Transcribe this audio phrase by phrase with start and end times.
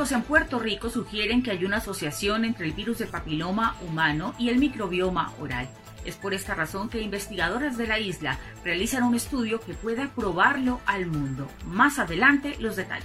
[0.00, 4.34] Científicos en Puerto Rico sugieren que hay una asociación entre el virus del papiloma humano
[4.38, 5.68] y el microbioma oral.
[6.06, 10.80] Es por esta razón que investigadores de la isla realizan un estudio que pueda probarlo
[10.86, 11.46] al mundo.
[11.66, 13.04] Más adelante los detalles.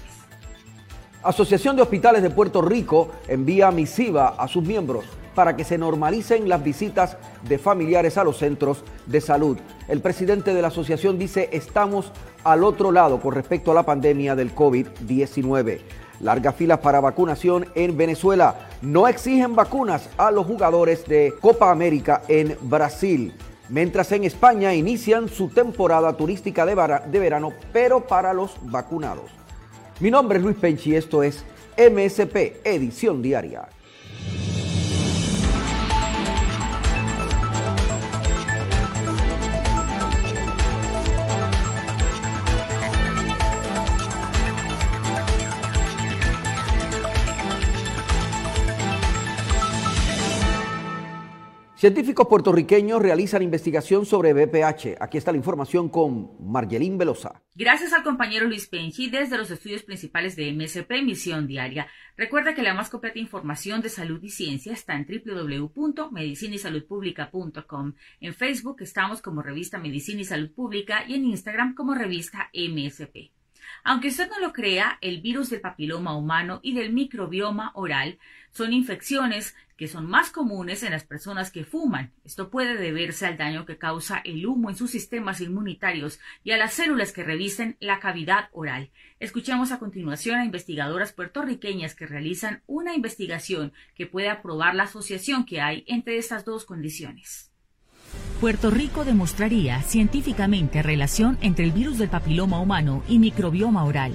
[1.21, 5.03] Asociación de Hospitales de Puerto Rico envía misiva a sus miembros
[5.34, 7.17] para que se normalicen las visitas
[7.48, 9.57] de familiares a los centros de salud.
[9.89, 12.13] El presidente de la asociación dice estamos
[12.45, 16.04] al otro lado con respecto a la pandemia del COVID-19.
[16.19, 18.67] Largas filas para vacunación en Venezuela.
[18.81, 23.34] No exigen vacunas a los jugadores de Copa América en Brasil.
[23.70, 26.75] Mientras en España inician su temporada turística de,
[27.07, 29.31] de verano, pero para los vacunados.
[29.99, 31.43] Mi nombre es Luis Penchi y esto es
[31.77, 33.68] MSP Edición Diaria.
[51.85, 54.97] Científicos puertorriqueños realizan investigación sobre BPH.
[54.99, 57.43] Aquí está la información con Margelín Velosa.
[57.53, 61.85] Gracias al compañero Luis Penchi desde los estudios principales de MSP Misión Diaria.
[62.17, 67.94] Recuerda que la más completa información de salud y ciencia está en www.medicinaysaludpublica.com.
[68.19, 73.29] En Facebook estamos como revista Medicina y Salud Pública y en Instagram como revista MSP.
[73.88, 78.17] Aunque usted no lo crea, el virus del papiloma humano y del microbioma oral
[78.50, 82.11] son infecciones que son más comunes en las personas que fuman.
[82.23, 86.57] Esto puede deberse al daño que causa el humo en sus sistemas inmunitarios y a
[86.57, 88.90] las células que revisten la cavidad oral.
[89.19, 95.45] Escuchemos a continuación a investigadoras puertorriqueñas que realizan una investigación que puede probar la asociación
[95.45, 97.51] que hay entre estas dos condiciones.
[98.42, 104.14] Puerto Rico demostraría científicamente relación entre el virus del papiloma humano y microbioma oral.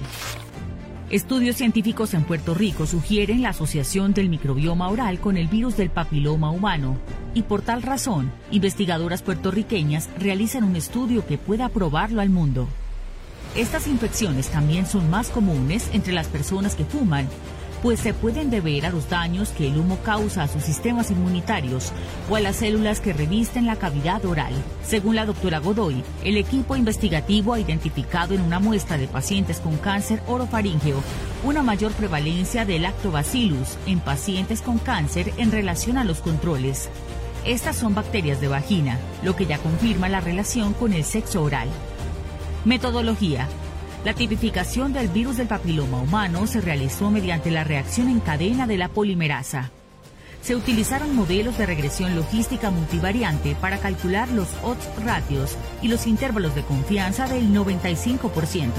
[1.09, 5.89] Estudios científicos en Puerto Rico sugieren la asociación del microbioma oral con el virus del
[5.89, 6.97] papiloma humano
[7.33, 12.67] y por tal razón, investigadoras puertorriqueñas realizan un estudio que pueda probarlo al mundo.
[13.55, 17.27] Estas infecciones también son más comunes entre las personas que fuman
[17.81, 21.91] pues se pueden deber a los daños que el humo causa a sus sistemas inmunitarios
[22.29, 24.53] o a las células que revisten la cavidad oral.
[24.83, 29.77] Según la doctora Godoy, el equipo investigativo ha identificado en una muestra de pacientes con
[29.77, 31.01] cáncer orofaríngeo
[31.43, 36.89] una mayor prevalencia del lactobacillus en pacientes con cáncer en relación a los controles.
[37.45, 41.67] Estas son bacterias de vagina, lo que ya confirma la relación con el sexo oral.
[42.65, 43.47] Metodología.
[44.03, 48.75] La tipificación del virus del papiloma humano se realizó mediante la reacción en cadena de
[48.75, 49.69] la polimerasa.
[50.41, 56.55] Se utilizaron modelos de regresión logística multivariante para calcular los odds ratios y los intervalos
[56.55, 58.71] de confianza del 95%.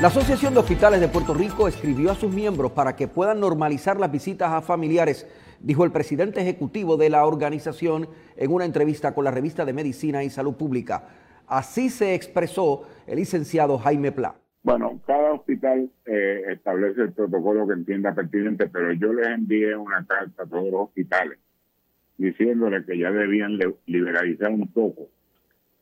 [0.00, 4.00] La Asociación de Hospitales de Puerto Rico escribió a sus miembros para que puedan normalizar
[4.00, 5.26] las visitas a familiares
[5.64, 10.22] dijo el presidente ejecutivo de la organización en una entrevista con la revista de Medicina
[10.22, 11.08] y Salud Pública.
[11.46, 14.34] Así se expresó el licenciado Jaime Pla.
[14.62, 20.04] Bueno, cada hospital eh, establece el protocolo que entienda pertinente, pero yo les envié una
[20.06, 21.38] carta a todos los hospitales
[22.16, 25.08] diciéndole que ya debían liberalizar un poco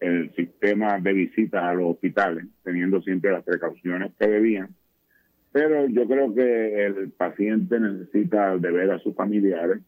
[0.00, 4.74] el sistema de visitas a los hospitales, teniendo siempre las precauciones que debían
[5.52, 9.80] pero yo creo que el paciente necesita de ver a sus familiares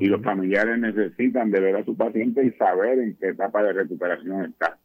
[0.00, 3.74] y los familiares necesitan de ver a su paciente y saber en qué etapa de
[3.74, 4.78] recuperación está.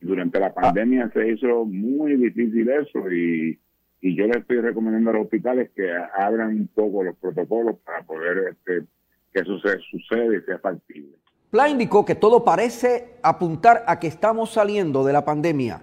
[0.00, 3.60] Durante la pandemia se hizo muy difícil eso y,
[4.00, 8.02] y yo le estoy recomendando a los hospitales que abran un poco los protocolos para
[8.02, 8.86] poder este,
[9.32, 11.16] que eso se suceda y sea factible.
[11.50, 15.82] Pla indicó que todo parece apuntar a que estamos saliendo de la pandemia.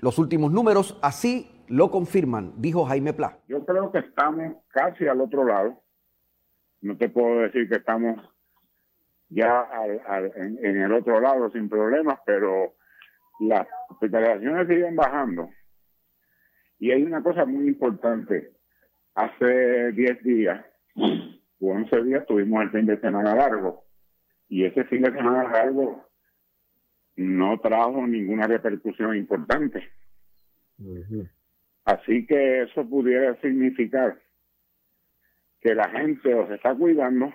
[0.00, 3.38] Los últimos números así lo confirman, dijo Jaime Pla.
[3.48, 5.82] Yo creo que estamos casi al otro lado.
[6.82, 8.20] No te puedo decir que estamos
[9.28, 9.68] ya
[10.36, 12.74] en, el otro lado sin problemas, pero
[13.40, 15.50] las hospitalizaciones siguen bajando.
[16.78, 18.52] Y hay una cosa muy importante.
[19.14, 20.64] Hace 10 días
[20.94, 23.84] o 11 días, tuvimos el fin de semana largo.
[24.48, 26.06] Y ese fin de semana largo,
[27.16, 29.90] no trajo ninguna repercusión importante.
[31.86, 34.20] Así que eso pudiera significar
[35.60, 37.32] que la gente o se está cuidando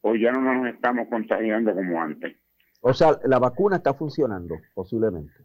[0.00, 2.34] o ya no nos estamos contagiando como antes.
[2.80, 5.44] O sea, la vacuna está funcionando, posiblemente.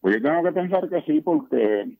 [0.00, 1.96] Pues yo tengo que pensar que sí, porque,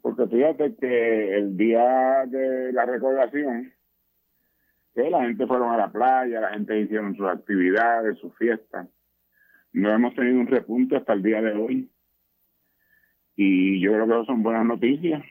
[0.00, 3.72] porque fíjate que el día de la recordación,
[4.94, 8.86] que la gente fueron a la playa, la gente hicieron sus actividades, sus fiestas.
[9.72, 11.90] No hemos tenido un repunte hasta el día de hoy.
[13.40, 15.22] Y yo creo que son buenas noticias.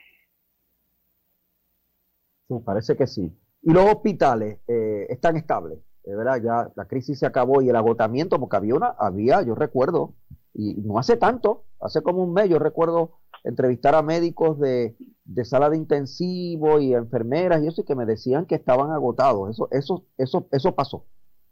[2.48, 3.30] Sí, parece que sí.
[3.60, 7.76] Y los hospitales eh, están estables, de verdad, ya la crisis se acabó y el
[7.76, 10.14] agotamiento, porque había una, había, yo recuerdo,
[10.54, 14.96] y no hace tanto, hace como un mes, yo recuerdo entrevistar a médicos de,
[15.44, 19.50] sala de intensivo y enfermeras y eso, y que me decían que estaban agotados.
[19.50, 21.04] Eso, eso, eso, eso pasó.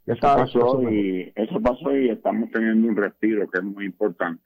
[0.07, 4.41] eso pasó y eso pasó y estamos teniendo un respiro que es muy importante.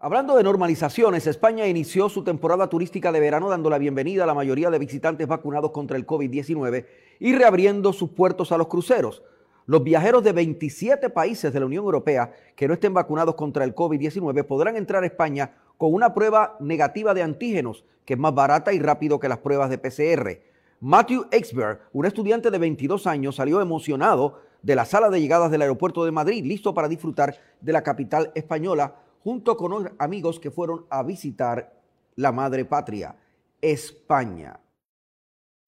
[0.00, 4.34] Hablando de normalizaciones, España inició su temporada turística de verano dando la bienvenida a la
[4.34, 6.86] mayoría de visitantes vacunados contra el COVID-19
[7.18, 9.24] y reabriendo sus puertos a los cruceros.
[9.66, 13.74] Los viajeros de 27 países de la Unión Europea que no estén vacunados contra el
[13.74, 18.72] COVID-19 podrán entrar a España con una prueba negativa de antígenos, que es más barata
[18.72, 20.38] y rápido que las pruebas de PCR.
[20.78, 25.62] Matthew Exberg, un estudiante de 22 años, salió emocionado de la sala de llegadas del
[25.62, 30.86] aeropuerto de Madrid, listo para disfrutar de la capital española junto con amigos que fueron
[30.90, 31.74] a visitar
[32.16, 33.16] la madre patria,
[33.60, 34.58] España.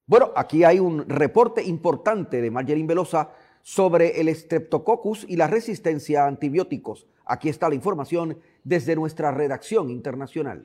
[0.06, 3.30] Bueno, aquí hay un reporte importante de Margerin Velosa
[3.62, 7.06] sobre el Streptococcus y la resistencia a antibióticos.
[7.24, 10.64] Aquí está la información desde nuestra redacción internacional.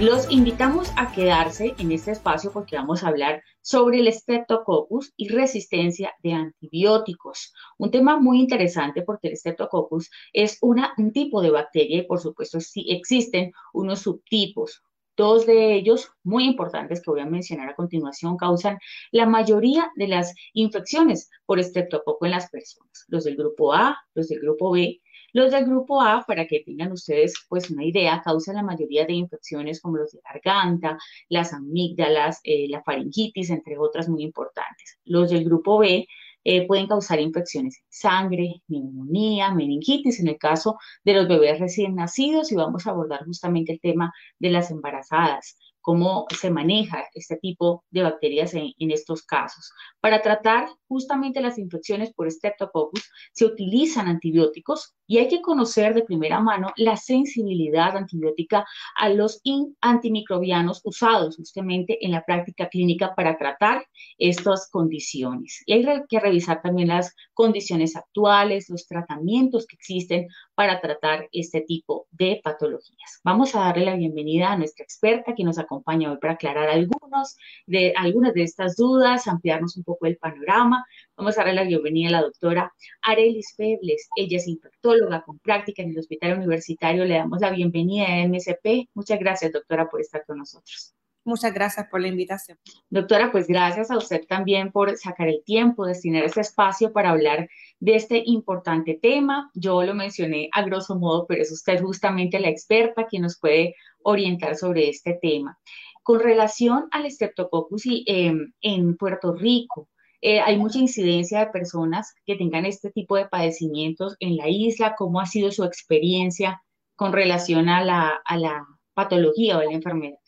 [0.00, 5.28] Los invitamos a quedarse en este espacio porque vamos a hablar sobre el Streptococcus y
[5.28, 7.52] resistencia de antibióticos.
[7.78, 12.60] Un tema muy interesante porque el Streptococcus es un tipo de bacteria y por supuesto
[12.60, 14.84] sí existen unos subtipos.
[15.16, 18.78] Dos de ellos, muy importantes que voy a mencionar a continuación, causan
[19.10, 23.04] la mayoría de las infecciones por estreptococo en las personas.
[23.08, 25.00] Los del grupo A, los del grupo B
[25.32, 29.14] los del grupo A, para que tengan ustedes pues una idea, causan la mayoría de
[29.14, 30.98] infecciones como los de garganta,
[31.28, 34.98] las amígdalas, eh, la faringitis, entre otras muy importantes.
[35.04, 36.06] Los del grupo B
[36.44, 41.94] eh, pueden causar infecciones en sangre, neumonía, meningitis en el caso de los bebés recién
[41.94, 45.58] nacidos y vamos a abordar justamente el tema de las embarazadas
[45.88, 49.72] cómo se maneja este tipo de bacterias en, estos casos.
[50.02, 56.02] Para tratar justamente las infecciones por Streptococcus se utilizan antibióticos y hay que conocer de
[56.02, 59.40] primera mano la sensibilidad antibiótica a los
[59.80, 63.86] antimicrobianos usados justamente en la práctica clínica para tratar
[64.18, 65.62] estas condiciones.
[65.64, 71.62] Y hay que revisar también las condiciones actuales, los tratamientos que existen para tratar este
[71.62, 73.20] tipo de patologías.
[73.24, 77.36] Vamos a darle la bienvenida a nuestra experta que nos acompaña hoy para aclarar algunos
[77.66, 80.84] de, algunas de estas dudas, ampliarnos un poco el panorama.
[81.16, 82.72] Vamos a darle la bienvenida a la doctora
[83.02, 84.08] Arelis Febles.
[84.16, 87.04] Ella es infectóloga con práctica en el Hospital Universitario.
[87.04, 88.88] Le damos la bienvenida a MSP.
[88.94, 90.94] Muchas gracias, doctora, por estar con nosotros.
[91.28, 92.58] Muchas gracias por la invitación.
[92.88, 97.50] Doctora, pues gracias a usted también por sacar el tiempo, destinar ese espacio para hablar
[97.80, 99.50] de este importante tema.
[99.52, 103.74] Yo lo mencioné a grosso modo, pero es usted justamente la experta quien nos puede
[104.02, 105.58] orientar sobre este tema.
[106.02, 109.88] Con relación al Streptococcus y, em, en Puerto Rico,
[110.20, 114.94] eh, hay mucha incidencia de personas que tengan este tipo de padecimientos en la isla.
[114.96, 116.62] ¿Cómo ha sido su experiencia
[116.96, 120.18] con relación a la, patología o a la enfermedad?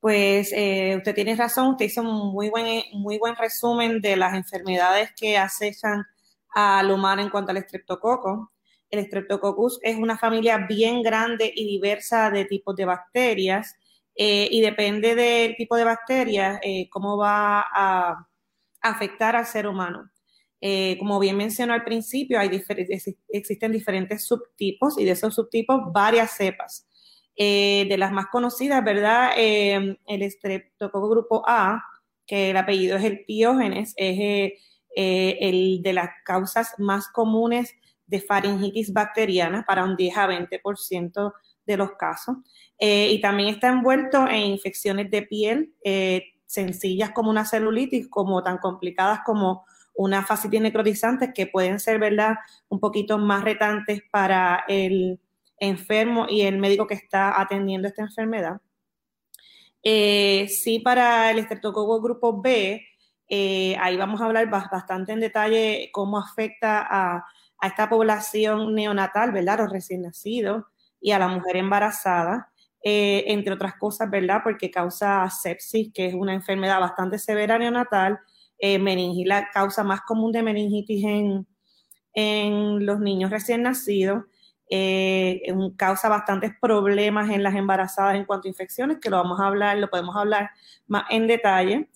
[0.00, 4.34] Pues eh, usted tiene razón, usted hizo un muy buen, muy buen resumen de las
[4.34, 6.04] enfermedades que acechan
[6.54, 8.50] al humano en cuanto al estreptococo.
[8.90, 13.76] El Streptococcus es una familia bien grande y diversa de tipos de bacterias
[14.14, 16.60] eh, y depende del tipo de bacteria,
[16.90, 18.28] cómo va a
[18.80, 20.10] afectar al ser humano.
[20.66, 22.40] Eh, como bien mencionó al principio,
[23.28, 26.88] existen diferentes subtipos y de esos subtipos varias cepas.
[27.36, 29.32] Eh, de las más conocidas, ¿verdad?
[29.36, 31.84] Eh, el Streptococcus grupo A,
[32.26, 34.52] que el apellido es el piógenes, es
[34.96, 37.74] el de las causas más comunes
[38.06, 41.32] de faringitis bacteriana para un 10 a 20%
[41.66, 42.36] de los casos.
[42.78, 45.72] y también está envuelto en infecciones de piel,
[46.46, 52.36] sencillas como una celulitis, como tan complicadas como una fascitis necrotizante, que pueden ser, ¿verdad?,
[52.68, 55.20] un poquito más retantes para el
[55.58, 58.60] enfermo y el médico que está atendiendo esta enfermedad.
[59.82, 62.82] Eh, sí, para el estreptococo grupo B,
[63.26, 67.24] Eh, ahí vamos a hablar bastante en detalle cómo afecta a,
[67.66, 69.58] esta población neonatal, ¿verdad?
[69.58, 70.64] Los recién nacidos
[71.00, 72.50] y a la mujer embarazada,
[72.82, 74.40] eh, entre otras cosas, ¿verdad?
[74.42, 78.18] Porque causa sepsis, que es una enfermedad bastante severa neonatal,
[78.58, 81.46] eh, meningitis, la causa más común de meningitis en,
[82.14, 84.24] en los niños recién nacidos.
[84.70, 85.42] Eh,
[85.76, 89.76] causa bastantes problemas en las embarazadas en cuanto a infecciones, que lo vamos a hablar,
[89.76, 90.50] lo podemos hablar
[90.86, 91.90] más en detalle.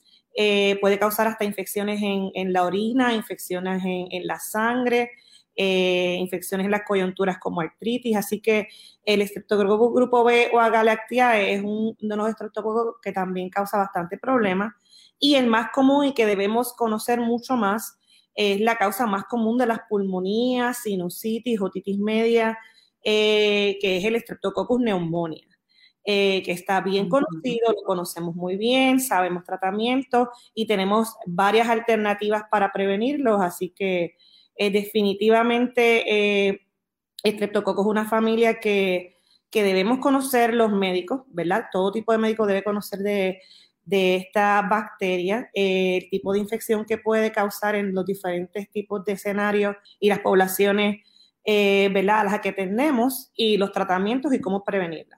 [0.81, 5.11] Puede causar hasta infecciones en, la orina, infecciones en, la sangre,
[5.61, 8.17] eh, infecciones en las coyunturas como artritis.
[8.17, 8.69] Así que
[9.05, 14.19] el estreptococo grupo B o agalactiae es uno de los estreptococos que también causa bastante
[14.19, 14.73] problemas.
[15.19, 17.99] Y el más común y que debemos conocer mucho más
[18.37, 22.57] es la causa más común de las pulmonías, sinusitis, otitis media,
[23.03, 25.49] eh, que es el Streptococcus pneumonia,
[26.05, 32.45] eh, que está bien conocido, lo conocemos muy bien, sabemos tratamiento y tenemos varias alternativas
[32.49, 34.15] para prevenirlos, así que
[34.59, 36.61] eh, definitivamente
[37.25, 39.17] Streptococcus es una familia que,
[39.51, 41.67] que debemos conocer los médicos, ¿verdad?
[41.73, 43.41] Todo tipo de médico debe conocer de
[43.89, 49.13] de esta bacteria, el tipo de infección que puede causar en los diferentes tipos de
[49.13, 50.99] escenarios y las poblaciones
[51.43, 52.21] eh, ¿verdad?
[52.21, 55.18] a las que tenemos y los tratamientos y cómo prevenirla.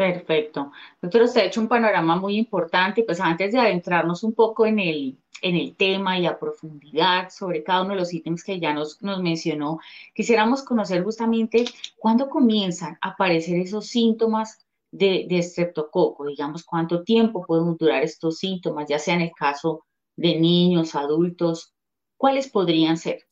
[0.00, 0.72] Perfecto.
[1.02, 3.02] Doctor, usted ha hecho un panorama muy importante.
[3.02, 7.62] Pues antes de adentrarnos un poco en el, en el tema y a profundidad sobre
[7.62, 9.78] cada uno de los ítems que ya nos, nos mencionó,
[10.14, 11.66] quisiéramos conocer justamente
[11.98, 18.38] cuándo comienzan a aparecer esos síntomas de, de estreptococo, digamos, cuánto tiempo pueden durar estos
[18.38, 19.84] síntomas, ya sea en el caso
[20.16, 21.74] de niños, adultos,
[22.16, 23.26] ¿cuáles podrían ser?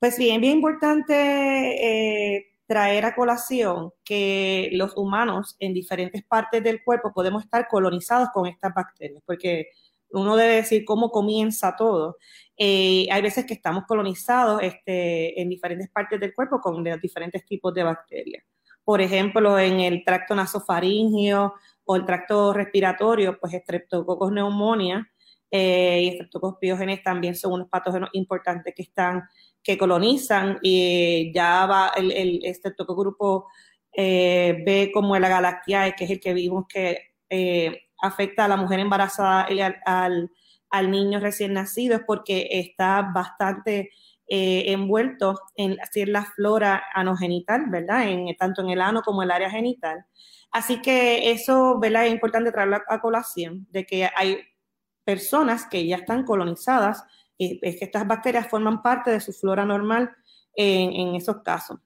[0.00, 1.14] Pues bien, bien importante
[2.36, 8.30] eh, traer a colación que los humanos en diferentes partes del cuerpo podemos estar colonizados
[8.32, 9.68] con estas bacterias, porque
[10.10, 12.16] uno debe decir cómo comienza todo.
[12.56, 17.74] Eh, hay veces que estamos colonizados este, en diferentes partes del cuerpo con diferentes tipos
[17.74, 18.44] de bacterias
[18.84, 21.54] por ejemplo, en el tracto nasofaringio
[21.84, 25.08] o el tracto respiratorio, pues Streptococcus pneumonia
[25.56, 29.22] eh, y Streptococcus pyogenes también son unos patógenos importantes que están,
[29.62, 32.40] que colonizan y ya va el, el
[32.88, 33.46] grupo
[33.92, 38.56] eh, B como el Agalactiae, que es el que vimos que eh, afecta a la
[38.56, 40.30] mujer embarazada y al,
[40.70, 43.92] al niño recién nacido, es porque está bastante
[44.26, 48.08] eh, envueltos en, en la flora anogenital, ¿verdad?
[48.08, 50.04] En, tanto en el ano como en el área genital.
[50.50, 52.06] Así que eso, ¿verdad?
[52.06, 54.38] Es importante traerlo a colación, de que hay
[55.04, 57.04] personas que ya están colonizadas
[57.36, 60.10] y es que estas bacterias forman parte de su flora normal
[60.54, 61.78] en, en esos casos.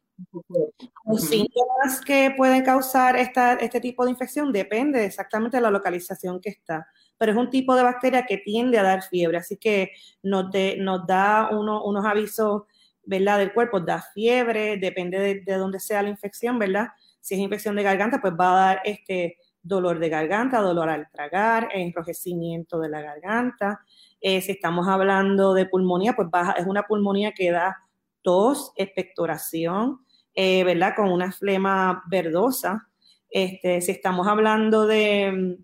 [1.06, 6.40] Los síntomas que pueden causar esta, este tipo de infección depende exactamente de la localización
[6.40, 9.90] que está pero es un tipo de bacteria que tiende a dar fiebre, así que
[10.22, 10.46] nos,
[10.78, 12.62] nos da unos avisos,
[13.04, 13.38] ¿verdad?
[13.38, 16.88] Del cuerpo, da fiebre, depende de, dónde sea la infección, ¿verdad?
[17.20, 21.10] Si es infección de garganta, pues va a dar este dolor de garganta, dolor al
[21.10, 23.80] tragar, enrojecimiento de la garganta.
[24.20, 27.76] Eh, si estamos hablando de pulmonía, pues es una pulmonía que da
[28.22, 30.00] tos, expectoración,
[30.34, 30.94] eh, ¿verdad?
[30.96, 32.88] Con una flema verdosa.
[33.30, 35.58] Este, si estamos hablando de,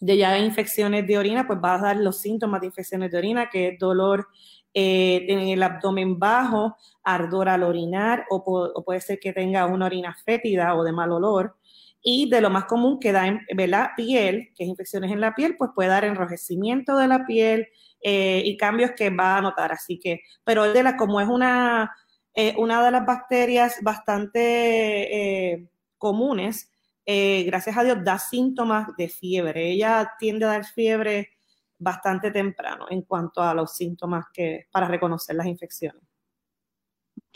[0.00, 3.68] ya infecciones de orina, pues va a dar los síntomas de infecciones de orina, que
[3.68, 4.28] es dolor
[4.74, 10.14] eh, en el abdomen bajo, ardor al orinar, o, puede ser que tenga una orina
[10.24, 11.56] fétida o de mal olor.
[12.02, 15.34] Y de lo más común que da en la piel, que es infecciones en la
[15.34, 17.68] piel, pues puede dar enrojecimiento de la piel
[18.02, 19.72] eh, y cambios que va a notar.
[19.72, 21.92] Así que, pero de la, como es una,
[22.34, 26.70] eh, una de las bacterias bastante comunes,
[27.10, 29.70] eh, gracias a Dios, da síntomas de fiebre.
[29.70, 31.30] Ella tiende a dar fiebre
[31.78, 36.02] bastante temprano en cuanto a los síntomas que para reconocer las infecciones.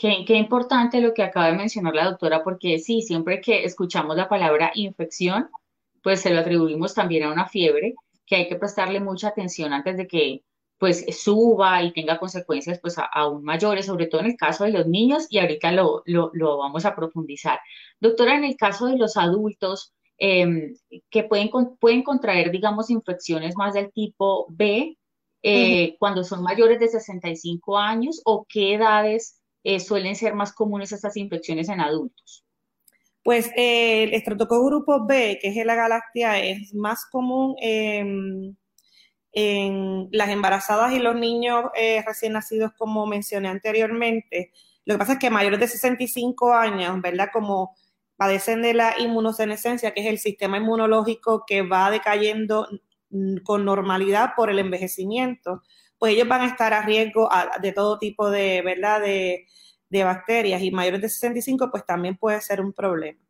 [0.03, 4.17] Qué, qué, importante lo que acaba de mencionar la doctora, porque sí, siempre que escuchamos
[4.17, 5.47] la palabra infección,
[6.01, 7.93] pues se lo atribuimos también a una fiebre,
[8.25, 10.43] que hay que prestarle mucha atención antes de que
[10.77, 14.87] pues suba y tenga consecuencias pues aún mayores, sobre todo en el caso de los
[14.87, 17.61] niños y ahorita lo, lo, vamos a profundizar.
[18.01, 20.75] Doctora, en el caso de los adultos em,
[21.09, 24.97] que pueden, pueden contraer, digamos, infecciones más del tipo B
[25.43, 30.91] eh, cuando son mayores de 65 años o qué edades eh, suelen ser más comunes
[30.91, 32.45] estas infecciones en adultos?
[33.23, 38.57] Pues eh, el estreptococcus grupo B, que es la galaxia, es más común en
[39.33, 44.51] en las embarazadas y los niños eh, recién nacidos, como mencioné anteriormente.
[44.85, 47.29] Lo que pasa es que mayores de 65 años, ¿verdad?
[47.33, 47.75] Como
[48.15, 52.67] padecen de la inmunosenescencia, que es el sistema inmunológico que va decayendo
[53.09, 55.63] mm, con normalidad por el envejecimiento,
[56.03, 57.29] pues ellos van a estar a riesgo
[57.61, 58.99] de todo tipo de, ¿verdad?
[58.99, 59.47] De,
[59.87, 63.21] de bacterias y mayores de 65, pues también puede ser un problema.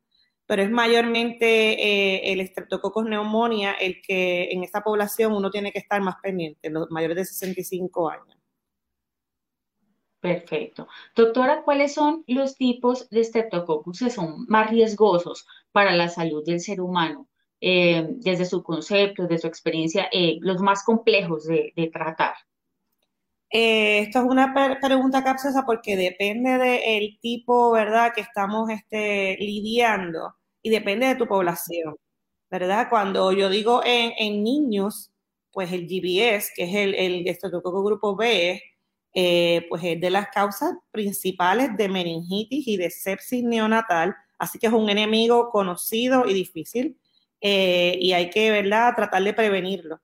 [0.47, 5.77] Pero es mayormente eh, el Streptococcus pneumonia el que en esta población uno tiene que
[5.77, 8.37] estar más pendiente, los mayores de 65 años.
[10.19, 10.87] Perfecto.
[11.15, 16.59] Doctora, ¿cuáles son los tipos de Streptococcus que son más riesgosos para la salud del
[16.59, 17.27] ser humano?
[17.61, 22.33] Eh, desde su concepto, desde su experiencia, eh, los más complejos de tratar.
[23.55, 30.35] Eh, esto es una pregunta capciosa porque depende del tipo, ¿verdad?, que estamos este, lidiando
[30.63, 31.95] y depende de tu población,
[32.49, 32.87] ¿verdad?
[32.89, 35.11] Cuando yo digo en, niños,
[35.51, 37.23] pues el GBS, que es el, el
[37.61, 38.59] grupo B,
[39.13, 44.67] eh, pues es de las causas principales de meningitis y de sepsis neonatal, así que
[44.67, 46.99] es un enemigo conocido y difícil
[47.41, 50.01] eh, y hay que, ¿verdad?, tratar de prevenirlo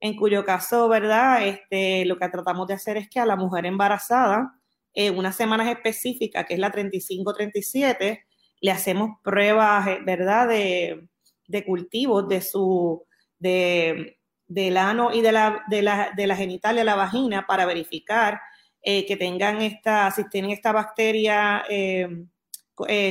[0.00, 1.46] en cuyo caso, ¿verdad?
[1.46, 4.54] Este, lo que tratamos de hacer es que a la mujer embarazada,
[4.94, 8.24] en unas semanas específicas, que es la 35-37,
[8.62, 11.08] le hacemos pruebas, eh, ¿verdad?, de,
[11.46, 13.04] de cultivos de su,
[13.38, 18.40] de, del ano y de la, de la, de la genitalia, la vagina, para verificar
[18.82, 22.26] eh, que tengan esta, si tienen esta bacteria eh,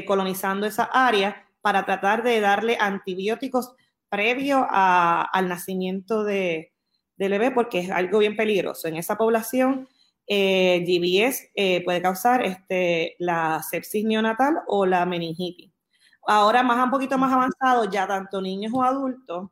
[0.08, 3.74] colonizando esa área, para tratar de darle antibióticos
[4.10, 6.72] previo al nacimiento de,
[7.20, 8.88] del bebé porque es algo bien peligroso.
[8.88, 9.90] En esa población,
[10.26, 15.72] eh, GBS eh, puede causar este, la sepsis neonatal o la meningitis.
[16.26, 19.50] Ahora, más un poquito más avanzado, ya tanto niños o adultos,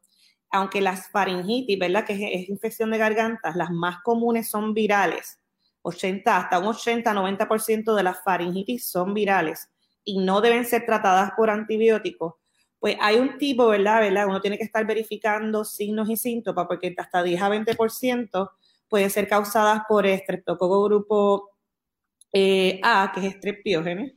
[0.50, 2.06] aunque las faringitis, ¿verdad?
[2.06, 5.40] Que es, infección de gargantas, las más comunes son virales.
[5.82, 9.70] 80, hasta un 80-90% de las faringitis son virales
[10.04, 12.36] y no deben ser tratadas por antibióticos
[12.80, 14.02] pues hay un tipo, ¿verdad?
[14.02, 14.28] ¿verdad?
[14.28, 18.52] Uno tiene que estar verificando signos y síntomas porque hasta 10 a 20%
[18.88, 21.52] pueden ser causadas por estreptococo grupo
[22.34, 24.14] eh, A, que es streptiógenes,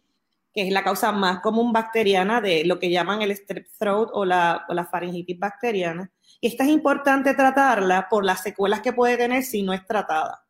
[0.53, 4.25] que es la causa más común bacteriana de lo que llaman el strep throat o
[4.25, 6.11] la, o la faringitis bacteriana.
[6.41, 10.45] Y esta es importante tratarla por las secuelas que puede tener si no es tratada.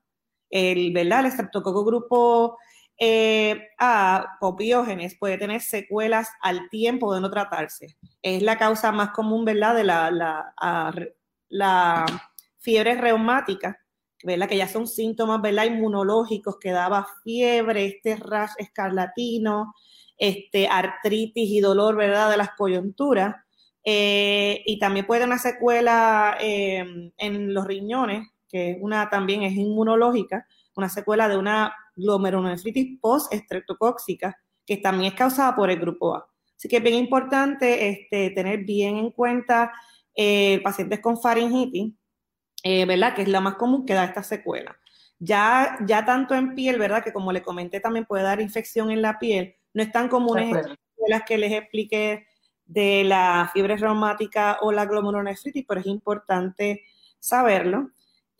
[0.48, 1.26] El, ¿verdad?
[1.26, 2.58] El streptococo grupo
[3.02, 7.96] eh, a copiógenes puede tener secuelas al tiempo de no tratarse.
[8.20, 10.10] Es la causa más común, ¿verdad?, de la,
[11.48, 12.06] la,
[12.58, 13.80] fiebre reumática,
[14.22, 19.72] ¿verdad?, que ya son síntomas, ¿verdad?, inmunológicos, que daba fiebre, este rash escarlatino,
[20.18, 23.34] este, artritis y dolor, ¿verdad?, de las coyunturas.
[23.82, 26.84] Eh, y también puede una secuela eh,
[27.16, 34.36] en los riñones, que una también es inmunológica, una secuela de una glomerulonefritis post-estreptocóxica,
[34.66, 36.26] que también es causada por el grupo A.
[36.56, 39.72] Así que es bien importante este, tener bien en cuenta
[40.14, 41.94] eh, pacientes con faringitis,
[42.62, 43.14] eh, ¿verdad?
[43.14, 44.76] Que es la más común que da esta secuela.
[45.18, 47.02] Ya, ya tanto en piel, ¿verdad?
[47.02, 49.56] Que como le comenté, también puede dar infección en la piel.
[49.72, 50.66] No es tan comunes
[51.08, 52.26] las que les expliqué
[52.66, 56.84] de la fiebre reumática o la glomerulonefritis, pero es importante
[57.18, 57.90] saberlo.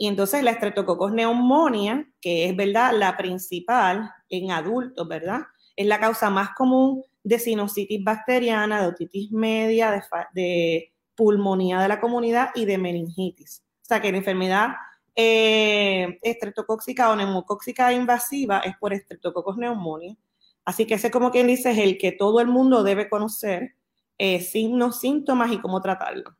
[0.00, 5.42] Y entonces la estreptococos neumonía, que es verdad la principal en adultos, ¿verdad?
[5.76, 12.00] Es la causa más común de sinusitis bacteriana, de otitis media, de, pulmonía de la
[12.00, 13.62] comunidad y de meningitis.
[13.82, 14.68] O sea que la enfermedad
[15.14, 20.16] eh, estreptocóxica o neumocóxica invasiva es por estreptococos neumonía.
[20.64, 23.74] Así que ese, como quien dice, es el que todo el mundo debe conocer,
[24.16, 26.38] eh, signos, síntomas y cómo tratarlo.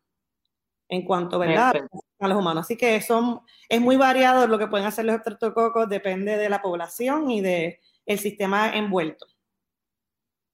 [0.89, 1.75] En cuanto, ¿verdad?
[2.21, 2.67] A los humanos.
[2.67, 6.63] Así que son, es muy variado lo que pueden hacer los estreptococos, depende de la
[6.63, 9.27] población y del el sistema envuelto.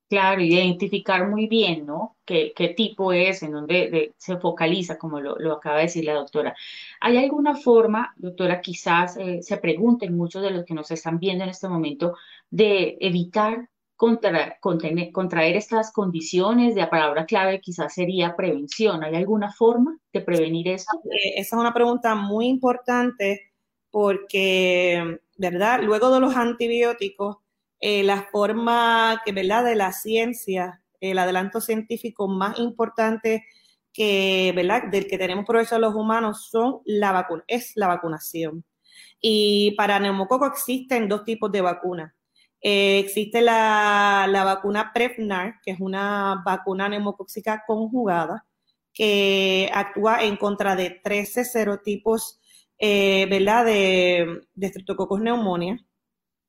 [0.09, 2.17] Claro, identificar muy bien, ¿no?
[2.25, 6.15] ¿Qué, qué tipo es, en dónde se focaliza, como lo, lo, acaba de decir la
[6.15, 6.55] doctora.
[7.01, 11.43] ¿Hay alguna forma, doctora, quizás eh, se pregunten muchos de los que nos están viendo
[11.43, 12.15] en este momento,
[12.51, 19.03] de evitar contra, contraer estas condiciones, de la palabra clave quizás sería prevención.
[19.03, 20.99] ¿Hay alguna forma de prevenir esto?
[21.05, 23.53] Eh, esa es una pregunta muy importante
[23.91, 25.81] porque, ¿verdad?
[25.83, 27.39] Luego de los antibióticos,
[27.81, 29.65] eh, la forma que, ¿verdad?
[29.65, 33.47] De la ciencia, el adelanto científico más importante
[33.93, 34.85] que, ¿verdad?
[34.91, 38.65] Del que tenemos provecho los humanos son la vacuna, es la vacunación.
[39.21, 42.16] Y para neumococo existen dos tipos de vacunas.
[42.61, 48.47] Eh, existe la, vacuna Prevnar, que es una vacuna neumocóxica conjugada,
[48.93, 52.41] que actúa en contra de 13 serotipos
[52.79, 53.65] eh, ¿verdad?
[53.65, 55.79] de, de Streptococcus pneumonia.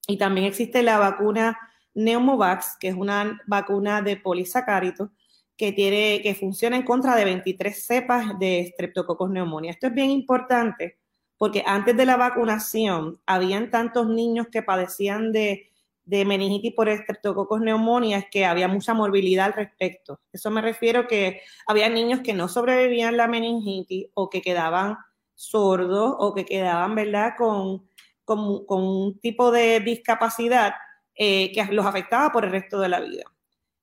[0.07, 1.57] Y también existe la vacuna
[1.93, 5.09] Neumovax, que es una vacuna de polisacáridos,
[5.57, 9.71] que, tiene, que funciona en contra de 23 cepas de Streptococcus pneumonia.
[9.71, 10.99] Esto es bien importante
[11.37, 15.71] porque antes de la vacunación habían tantos niños que padecían de,
[16.07, 20.21] de meningitis por Streptococcus pneumonia que había mucha morbilidad al respecto.
[20.31, 24.97] Eso me refiero que había niños que no sobrevivían la meningitis o que quedaban
[25.35, 27.89] sordos o que quedaban, ¿verdad?, con,
[28.23, 30.73] con, un tipo de discapacidad
[31.13, 33.23] eh, que los afectaba por el resto de la vida.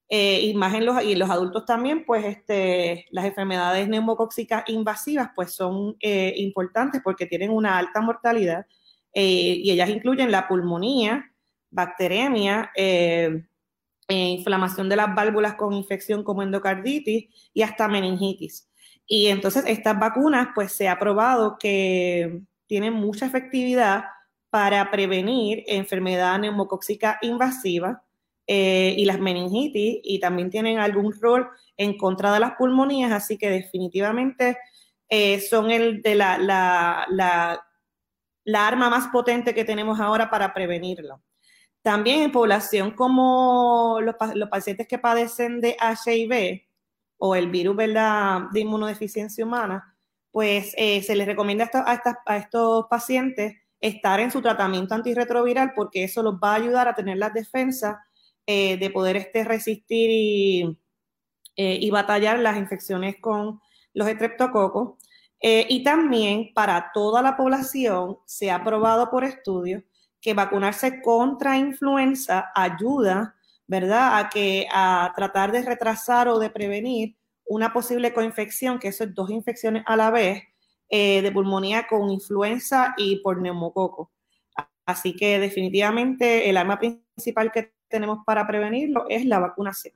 [0.08, 5.30] Eh, y más en los, y los adultos también, pues este, las enfermedades neumocóxicas invasivas
[5.34, 8.66] pues son eh, importantes porque tienen una alta mortalidad
[9.16, 11.33] y ellas incluyen la pulmonía,
[11.74, 12.70] bacteremia,
[14.08, 18.68] inflamación de las válvulas con infección como endocarditis y hasta meningitis.
[19.06, 24.04] Y entonces estas vacunas, pues se ha probado que tienen mucha efectividad
[24.50, 28.02] para prevenir enfermedad neumocóxica invasiva
[28.46, 33.36] eh, y las meningitis y también tienen algún rol en contra de las pulmonías, así
[33.36, 34.58] que definitivamente
[35.08, 37.06] eh, son el de la, la,
[38.44, 41.20] la, arma más potente que tenemos ahora para prevenirlo.
[41.84, 44.14] También en población como los,
[44.50, 46.62] pacientes que padecen de HIV,
[47.18, 48.44] o el virus ¿verdad?
[48.52, 49.94] de inmunodeficiencia humana,
[50.30, 56.22] pues eh, se les recomienda a, estos pacientes estar en su tratamiento antirretroviral porque eso
[56.22, 57.98] los va a ayudar a tener las defensas
[58.46, 60.78] eh, de poder este, resistir y,
[61.56, 63.60] eh, y, batallar las infecciones con
[63.92, 64.94] los estreptococos.
[65.42, 69.82] y también para toda la población se ha probado por estudios
[70.24, 74.18] que vacunarse contra influenza ayuda ¿verdad?
[74.18, 79.14] A que a tratar de retrasar o de prevenir una posible coinfección, que eso es
[79.14, 80.42] dos infecciones a la vez,
[80.88, 84.10] eh, de pulmonía con influenza y por neumococo.
[84.86, 89.94] Así que definitivamente el arma principal que tenemos para prevenirlo es la vacunación.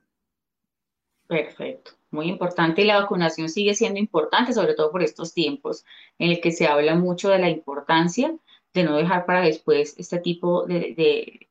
[1.27, 5.85] Perfecto, muy importante y la vacunación sigue siendo importante, sobre todo por estos tiempos
[6.17, 8.33] en el que se habla mucho de la importancia
[8.73, 11.47] de no dejar para después este tipo de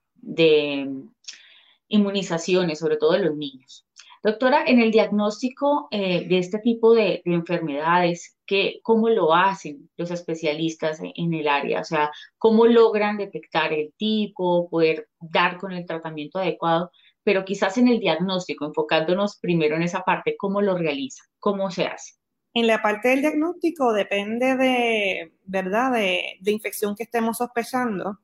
[1.88, 3.88] inmunizaciones, sobre todo de los niños.
[4.22, 10.10] Doctora, en el diagnóstico eh, de este tipo de, enfermedades, ¿qué, ¿cómo lo hacen los
[10.10, 11.80] especialistas en, el área?
[11.80, 16.90] O sea, ¿cómo logran detectar el tipo, poder dar con el tratamiento adecuado?
[17.22, 21.22] Pero quizás en el diagnóstico, enfocándonos primero en esa parte, ¿cómo lo realiza?
[21.38, 22.17] ¿Cómo se hace?
[22.58, 28.18] En la parte del diagnóstico depende de, ¿verdad?, de, de infección que estemos sospechando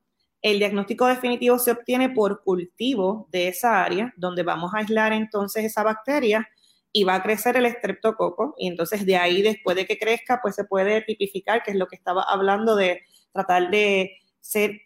[0.45, 5.65] el diagnóstico definitivo se obtiene por cultivo de esa área, donde vamos a aislar entonces
[5.65, 6.47] esa bacteria
[6.93, 8.55] y va a crecer el estreptococo.
[8.59, 11.87] Y entonces de ahí, después de que crezca, pues se puede tipificar, que es lo
[11.87, 13.01] que estaba hablando de
[13.33, 14.19] tratar de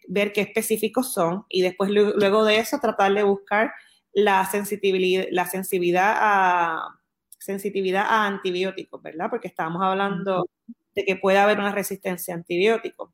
[0.07, 3.73] ver qué específicos son y después luego de eso tratar de buscar
[4.13, 6.98] la sensibilidad, la sensibilidad a
[7.39, 9.29] sensitividad a antibióticos, ¿verdad?
[9.29, 10.47] Porque estábamos hablando
[10.95, 13.11] de que puede haber una resistencia a antibióticos.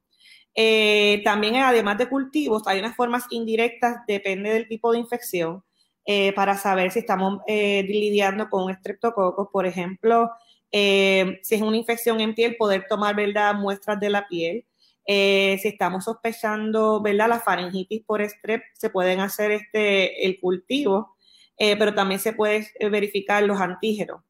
[0.56, 5.64] Eh, también, además de cultivos, hay unas formas indirectas, depende del tipo de infección,
[6.06, 9.50] eh, para saber si estamos eh, lidiando con estreptococos.
[9.52, 10.32] Por ejemplo,
[10.72, 13.56] si es una infección en piel, poder tomar ¿verdad?
[13.56, 14.66] muestras de la piel.
[15.06, 17.30] si estamos sospechando ¿verdad?
[17.30, 21.15] la faringitis por estrep, se pueden hacer este, el cultivo,
[21.58, 24.22] pero también se puede verificar los antígenos.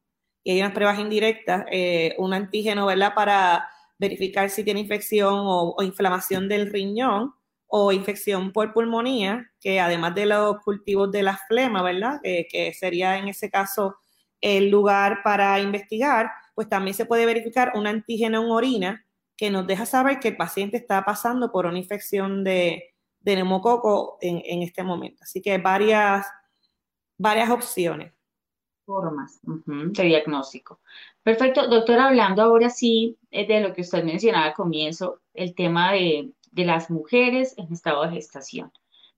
[0.44, 1.64] Y hay unas pruebas indirectas,
[2.18, 3.14] un antígeno ¿verdad?
[3.14, 7.34] para verificar si tiene infección o, inflamación del riñón
[7.66, 12.20] o infección por pulmonía, que además de los cultivos de la flema, ¿verdad?
[12.22, 13.96] que sería en ese caso
[14.40, 19.66] el lugar para investigar, pues también se puede verificar un antígeno en orina que nos
[19.66, 25.24] deja saber que el paciente está pasando por una infección de, neumococo en, este momento.
[25.24, 26.26] Así que varias,
[27.18, 28.12] varias opciones.
[28.84, 30.80] Formas de diagnóstico.
[31.22, 35.92] Perfecto, doctora, hablando ahora sí eh, de lo que usted mencionaba al comienzo, el tema
[35.92, 38.72] de, las mujeres en estado de gestación.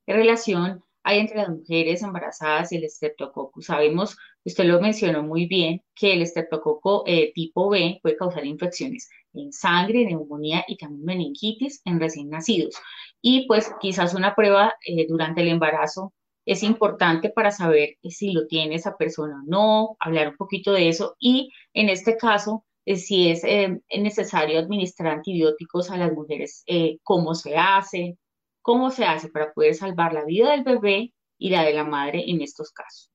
[0.07, 3.61] ¿Qué relación hay entre las mujeres embarazadas y el estreptococo?
[3.61, 9.11] Sabemos, usted lo mencionó muy bien, que el estreptococo eh, tipo B puede causar infecciones
[9.35, 12.75] en sangre, neumonía y también meningitis en recién nacidos.
[13.21, 16.13] Y pues quizás una prueba eh, durante el embarazo
[16.49, 20.89] es importante para saber si lo tiene esa persona o no, hablar un poquito de
[20.89, 26.63] eso y en este caso, eh, si es eh, necesario administrar antibióticos a las mujeres,
[26.67, 28.17] eh, cómo se hace,
[28.63, 32.25] cómo se hace para poder salvar la vida del bebé y la de la madre
[32.27, 33.11] en estos casos.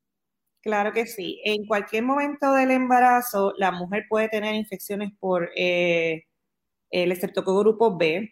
[0.61, 1.41] Claro que sí.
[1.43, 6.21] En cualquier momento del embarazo, la mujer puede tener infecciones por el
[6.91, 8.31] estreptococo grupo B,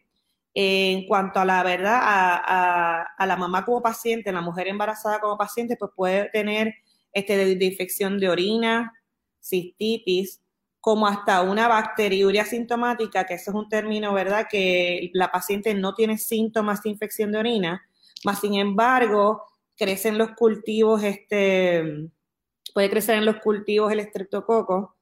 [0.53, 5.77] en cuanto a la verdad, a, la mamá como paciente, la mujer embarazada como paciente,
[5.77, 6.75] pues puede tener
[7.13, 8.93] este, de, infección de orina,
[9.41, 10.41] cistitis,
[10.81, 15.93] como hasta una bacteriuria sintomática, que eso es un término, ¿verdad?, que la paciente no
[15.93, 17.87] tiene síntomas de infección de orina,
[18.25, 19.43] más sin embargo,
[19.77, 22.09] crecen los cultivos, este,
[22.73, 24.95] puede crecer en los cultivos el estreptococo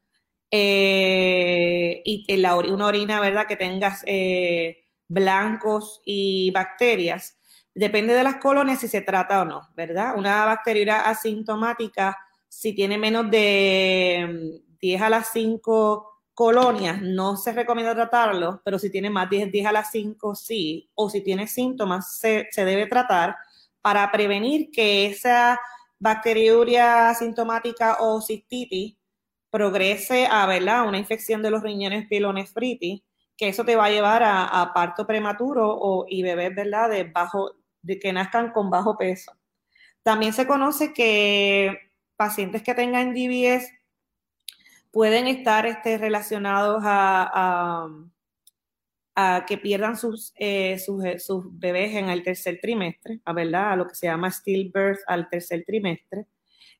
[0.51, 7.37] eh, y una orina, ¿verdad?, que tengas eh, blancos y bacterias.
[7.73, 10.17] Depende de las colonias si se trata o no, ¿verdad?
[10.17, 12.17] Una bacteriuria asintomática,
[12.47, 18.89] si tiene menos de 10 a las 5 colonias, no se recomienda tratarlo, pero si
[18.89, 23.35] tiene más de 10, a las 5, sí, o si tiene síntomas, se, debe tratar
[23.81, 25.59] para prevenir que esa
[25.99, 28.95] bacteriuria asintomática o cistitis
[29.49, 30.87] progrese a ¿verdad?
[30.87, 33.01] una infección de los riñones pielonefritis,
[33.39, 36.89] que eso te va a llevar a, parto prematuro o, y bebés ¿verdad?
[36.89, 39.31] De, bajo, de que nazcan con bajo peso.
[40.03, 43.71] También se conoce que pacientes que tengan DBS
[44.91, 47.87] pueden estar este, relacionados a,
[49.47, 53.73] que pierdan sus, eh, eh, sus, bebés en el tercer trimestre, a, ¿verdad?
[53.73, 56.25] a lo que se llama stillbirth al tercer trimestre.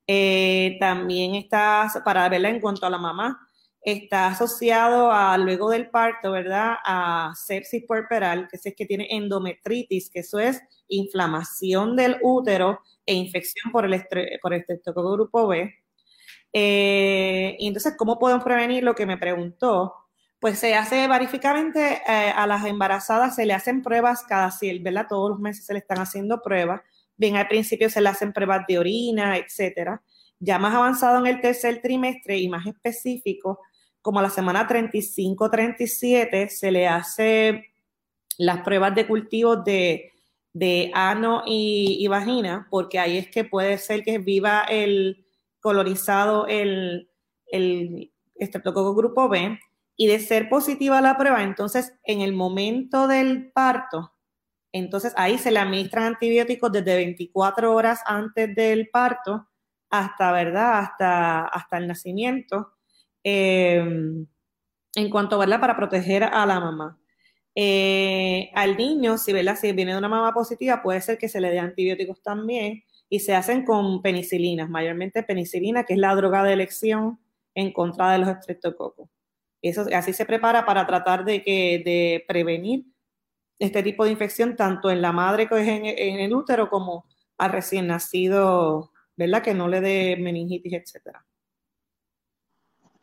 [0.07, 3.48] Eh, también está, para verla en cuanto a la mamá,
[3.81, 6.75] está asociado a luego del parto, ¿verdad?
[6.83, 13.13] A sepsis puerperal, que es que tiene endometritis, que eso es inflamación del útero e
[13.13, 14.05] infección por el,
[14.41, 15.73] por el grupo B.
[16.51, 19.93] Eh, y entonces, ¿cómo podemos prevenir lo que me preguntó?
[20.39, 25.07] Pues se hace barificamente eh, a las embarazadas, se le hacen pruebas cada cien, ¿verdad?
[25.09, 26.81] Todos los meses se le están haciendo pruebas.
[27.17, 30.01] Bien, al principio se le hacen pruebas de orina, etcétera.
[30.39, 33.59] Ya más avanzado en el tercer trimestre y más específico,
[34.09, 37.67] como la semana 35-37, se le hace
[38.39, 40.13] las pruebas de cultivo de,
[40.51, 45.27] de ano y, vagina, porque ahí es que puede ser que viva el,
[45.59, 47.11] colorizado el,
[47.51, 48.11] el
[48.73, 49.59] grupo B
[49.95, 54.15] y de ser positiva la prueba, entonces en el momento del parto,
[54.71, 59.47] entonces ahí se le administran antibióticos desde 24 horas antes del parto
[59.91, 60.79] hasta, ¿verdad?
[60.79, 62.73] Hasta, hasta el nacimiento.
[63.23, 64.25] Em,
[64.95, 65.59] en cuanto, ¿verdad?
[65.59, 66.99] Para proteger a la mamá.
[67.55, 69.57] Eh, al niño, si, ¿verdad?
[69.59, 73.19] si viene de una mamá positiva, puede ser que se le dé antibióticos también y
[73.19, 77.19] se hacen con penicilinas, mayormente penicilina, que es la droga de elección
[77.55, 79.09] en contra de los estreptococos.
[79.61, 82.85] Eso, así se prepara para tratar de, que, de prevenir
[83.59, 87.05] este tipo de infección tanto en la madre que es en, el útero como
[87.37, 89.43] al recién nacido, ¿verdad?
[89.43, 91.25] Que no le dé meningitis, etcétera.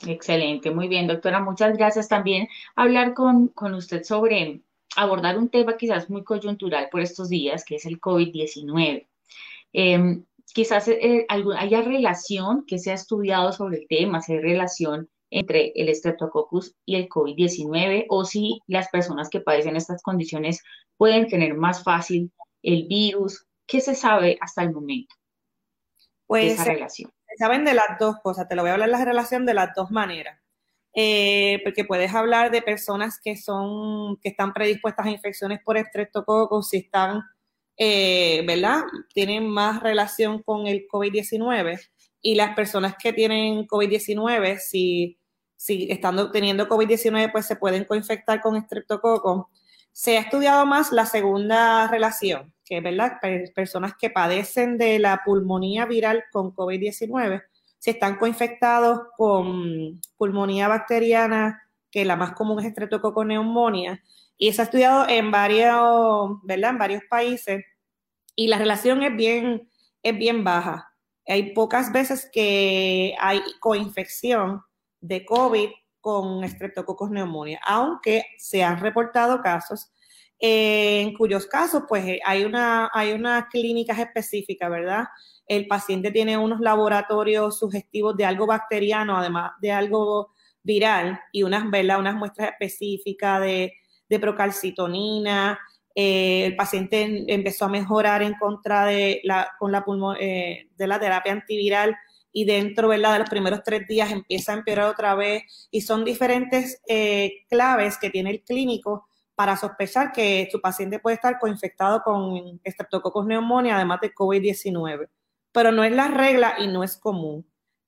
[0.05, 1.41] Excelente, muy bien, doctora.
[1.41, 2.49] Muchas gracias también.
[2.75, 4.61] Hablar con, con usted sobre
[4.97, 9.07] abordar un tema quizás muy coyuntural por estos días, que es el COVID-19.
[9.73, 15.09] Em, quizás eh, haya relación que se ha estudiado sobre el tema, si hay relación
[15.31, 20.63] entre el Streptococcus y el COVID-19 o si las personas que padecen estas condiciones
[20.97, 22.33] pueden tener más fácil
[22.63, 23.47] el virus.
[23.67, 25.15] ¿Qué se sabe hasta el momento
[26.27, 27.11] pues, de esa relación?
[27.39, 28.49] Saben de las dos cosas.
[28.49, 30.39] Te lo voy a hablar la relación de las dos maneras.
[30.95, 36.71] Eh, porque puedes hablar de personas que son que están predispuestas a infecciones por Streptococcus
[36.71, 37.23] si están
[37.79, 38.85] eh, ¿verdad?
[39.13, 41.79] Tienen más relación con el COVID-19
[42.23, 45.19] y las personas que tienen COVID-19, si,
[45.57, 49.51] si estando teniendo COVID-19, pues se pueden coinfectar con estreptococo.
[49.99, 53.15] Se ha estudiado más la segunda relación, que es verdad,
[53.55, 57.43] personas que padecen de la pulmonía viral con COVID-19,
[57.79, 64.03] si están coinfectados con pulmonía bacteriana, que la más común es estreptococo neumonía,
[64.37, 66.73] y se ha estudiado en varios, ¿verdad?
[66.73, 67.65] En varios países
[68.35, 69.71] y la relación es bien,
[70.03, 70.93] es bien baja.
[71.27, 74.61] Hay pocas veces que hay coinfección
[75.01, 75.71] de COVID
[76.07, 79.91] con Streptococcus neumonía, aunque se han reportado casos
[80.39, 85.07] en cuyos casos pues hay una, hay una clínicas específicas, ¿verdad?
[85.49, 90.31] El paciente tiene unos laboratorios sugestivos de algo bacteriano, además de algo
[90.63, 91.99] viral, y unas, ¿verdad?
[91.99, 93.73] unas muestras específicas de,
[94.09, 95.59] de procalcitonina,
[95.93, 99.85] eh, el paciente empezó a mejorar en contra de la, con la
[100.21, 101.97] eh, de la terapia antiviral
[102.37, 103.15] y dentro ¿verdad?
[103.15, 107.97] de los primeros tres días empieza a empeorar otra vez y son diferentes eh, claves
[107.97, 113.77] que tiene el clínico para sospechar que su paciente puede estar coinfectado con Streptococcus neumonía,
[113.77, 115.09] además de COVID-19.
[115.51, 117.47] Pero no es la regla y no es común.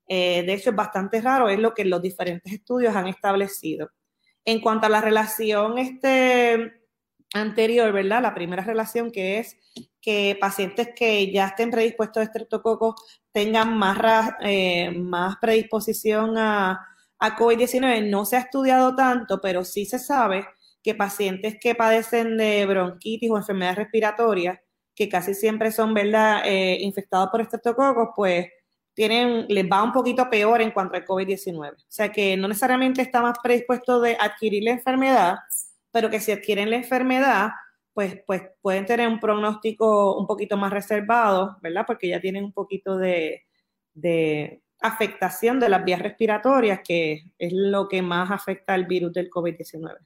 [0.08, 3.90] de hecho, es bastante raro, es lo que los diferentes estudios han establecido.
[4.46, 6.86] En cuanto a la relación este,
[7.34, 8.22] anterior, ¿verdad?
[8.22, 9.58] La primera relación que es
[10.00, 12.94] que pacientes que ya estén predispuestos a estreptococos
[13.38, 16.84] tengan más, eh, más predisposición a,
[17.20, 18.10] a COVID-19.
[18.10, 20.44] No se ha estudiado tanto, pero sí se sabe
[20.82, 24.58] que pacientes que padecen de bronquitis o enfermedades respiratorias,
[24.92, 28.48] que casi siempre son, ¿verdad?, eh, infectados por estreptococos, pues
[28.92, 31.74] tienen, les va un poquito peor en cuanto al COVID-19.
[31.74, 35.36] O sea que no necesariamente está más predispuesto de adquirir la enfermedad,
[35.92, 37.50] pero que si adquieren la enfermedad,
[37.98, 41.82] pues, pues pueden tener un pronóstico un poquito más reservado, ¿verdad?
[41.84, 43.42] Porque ya tienen un poquito de,
[43.92, 49.28] de afectación de las vías respiratorias, que es lo que más afecta al virus del
[49.28, 49.96] COVID-19.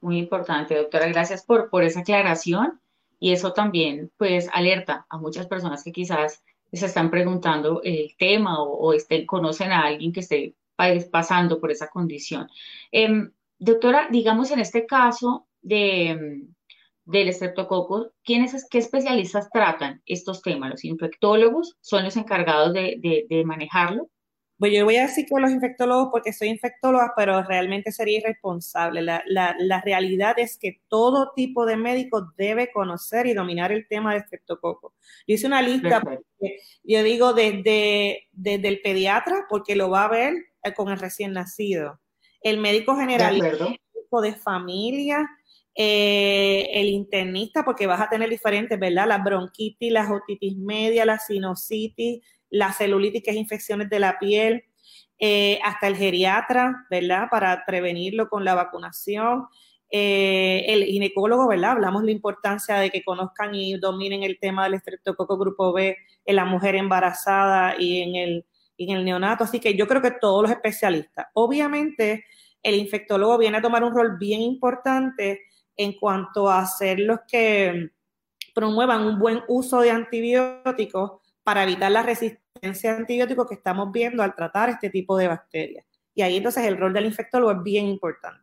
[0.00, 1.06] Muy importante, doctora.
[1.08, 2.80] Gracias por, por esa aclaración.
[3.20, 8.62] Y eso también, pues, alerta a muchas personas que quizás se están preguntando el tema
[8.62, 10.54] o, estén, conocen a alguien que esté
[11.10, 12.48] pasando por esa condición.
[12.90, 16.42] Em, doctora, digamos en este caso de,
[17.04, 20.70] del estreptococo, ¿quiénes, qué especialistas tratan estos temas?
[20.70, 24.10] ¿Los infectólogos son los encargados de, de manejarlo?
[24.58, 29.02] Pues yo voy a decir que los infectólogos porque soy infectóloga, pero realmente sería irresponsable.
[29.02, 34.12] La, la, realidad es que todo tipo de médico debe conocer y dominar el tema
[34.12, 34.94] de estreptococo.
[35.26, 36.02] Yo hice una lista,
[36.84, 41.34] yo digo desde, desde el pediatra, porque lo va a ver eh, con el recién
[41.34, 42.00] nacido,
[42.40, 45.28] el médico generalista, médico de familia,
[45.78, 49.06] eh, el internista, porque vas a tener diferentes, ¿verdad?
[49.06, 54.64] La bronquitis, la otitis media, la sinusitis, la celulitis, que es infecciones de la piel,
[55.18, 57.28] eh, hasta el geriatra, ¿verdad?
[57.30, 59.46] Para prevenirlo con la vacunación.
[59.90, 61.72] Eh, el ginecólogo, ¿verdad?
[61.72, 65.94] Hablamos de la importancia de que conozcan y dominen el tema del estreptococo grupo B
[66.24, 68.46] en la mujer embarazada y en el,
[68.78, 69.44] en el neonato.
[69.44, 71.26] Así que yo creo que todos los especialistas.
[71.34, 72.24] Obviamente,
[72.62, 75.42] el infectólogo viene a tomar un rol bien importante
[75.76, 77.90] en cuanto a ser los que
[78.54, 84.22] promuevan un buen uso de antibióticos para evitar la resistencia a antibióticos que estamos viendo
[84.22, 85.86] al tratar este tipo de bacterias.
[86.14, 88.42] Y ahí entonces el rol del infectólogo es bien importante.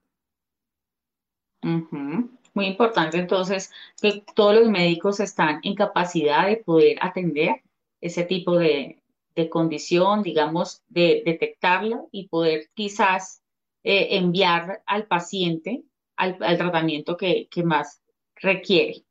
[2.54, 7.64] Muy importante entonces que todos los médicos están en capacidad de poder atender
[8.00, 9.00] ese tipo de,
[9.50, 13.42] condición, digamos, de detectarla y poder quizás
[13.84, 15.84] eh, enviar al paciente
[16.16, 18.02] al, tratamiento que, más
[18.36, 19.06] requiere.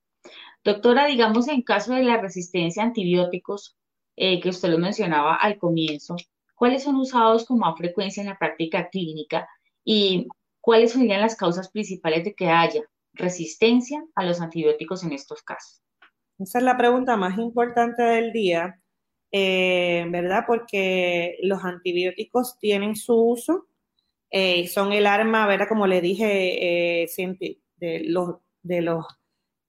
[0.65, 3.77] Doctora, digamos, en caso de la resistencia a antibióticos,
[4.17, 6.17] eh, que usted lo mencionaba al comienzo,
[6.55, 9.49] ¿cuáles son usados con más frecuencia en la práctica clínica
[9.85, 10.29] y
[10.61, 12.83] cuáles serían las causas principales de que haya
[13.15, 15.83] resistencia a los antibióticos en estos casos?
[16.39, 18.81] Esa es la pregunta más importante del día,
[19.31, 20.45] eh, ¿verdad?
[20.47, 23.67] Porque los antibióticos tienen su uso,
[24.33, 25.69] eh, son el arma, ¿verdad?
[25.69, 27.07] Como le dije,
[27.77, 28.99] de, los, de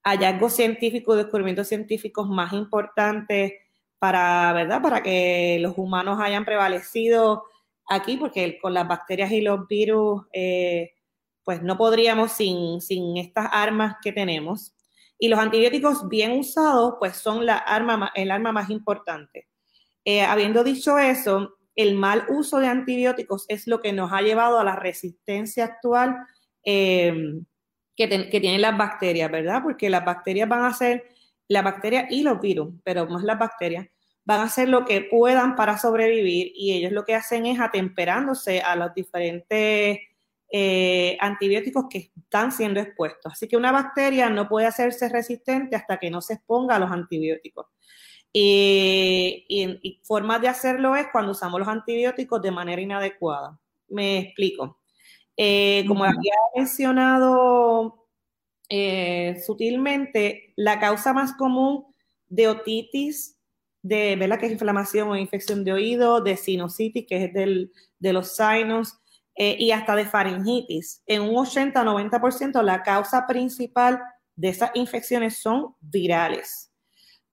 [0.03, 3.53] hallazgos científicos, descubrimientos científicos más importantes
[3.99, 4.81] para, ¿verdad?
[4.81, 7.43] Para que los humanos hayan prevalecido
[7.89, 10.91] aquí, porque con las bacterias y los virus, eh,
[11.43, 12.79] pues no podríamos sin,
[13.17, 14.73] estas armas que tenemos.
[15.19, 19.49] Y los antibióticos bien usados, pues son el arma más importante.
[20.05, 24.59] Eh, habiendo dicho eso, el mal uso de antibióticos es lo que nos ha llevado
[24.59, 26.17] a la resistencia actual
[26.63, 27.13] eh,
[27.95, 29.61] que, tienen las bacterias, ¿verdad?
[29.63, 31.05] Porque las bacterias van a ser,
[31.47, 33.87] la bacteria y los virus, pero más las bacterias,
[34.25, 38.61] van a hacer lo que puedan para sobrevivir y ellos lo que hacen es atemperándose
[38.61, 39.99] a los diferentes
[40.49, 43.33] eh, antibióticos que están siendo expuestos.
[43.33, 46.91] Así que una bacteria no puede hacerse resistente hasta que no se exponga a los
[46.91, 47.67] antibióticos.
[48.35, 53.59] Y, y, forma de hacerlo es cuando usamos los antibióticos de manera inadecuada.
[53.89, 54.79] Me explico.
[55.37, 58.07] Eh, como había mencionado
[58.69, 61.85] eh, sutilmente, la causa más común
[62.27, 63.39] de otitis
[63.83, 64.39] de, ¿verdad?
[64.39, 68.97] Que es inflamación o infección de oído, de sinusitis, que es del, de los sinus,
[69.35, 71.03] eh, y hasta de faringitis.
[71.05, 74.01] En un 80-90% la causa principal
[74.35, 76.71] de esas infecciones son virales,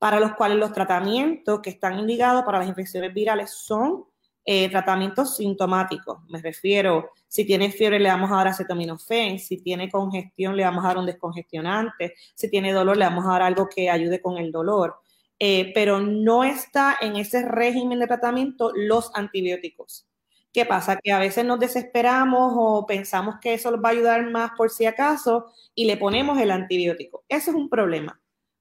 [0.00, 4.06] para los cuales los tratamientos que están indicados para las infecciones virales son
[4.46, 6.20] eh, tratamientos sintomáticos.
[6.30, 10.82] Me refiero, si tiene fiebre le vamos a dar acetaminofén, si tiene congestión le vamos
[10.84, 14.38] a dar un descongestionante, si tiene dolor le vamos a dar algo que ayude con
[14.38, 14.96] el dolor.
[15.38, 20.06] Eh, pero no está en ese régimen de tratamiento los antibióticos.
[20.52, 20.96] ¿Qué pasa?
[20.96, 24.70] Que a veces nos desesperamos o pensamos que eso nos va a ayudar más por
[24.70, 27.24] si acaso y le ponemos el antibiótico.
[27.28, 28.19] Eso es un problema,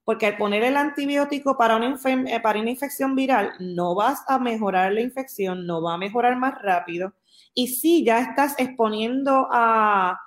[0.09, 4.91] porque al poner el antibiótico para una, eh, para infección viral no vas a mejorar
[4.91, 7.13] la infección, no va a mejorar más rápido.
[7.53, 10.19] Y si ya estás exponiendo a,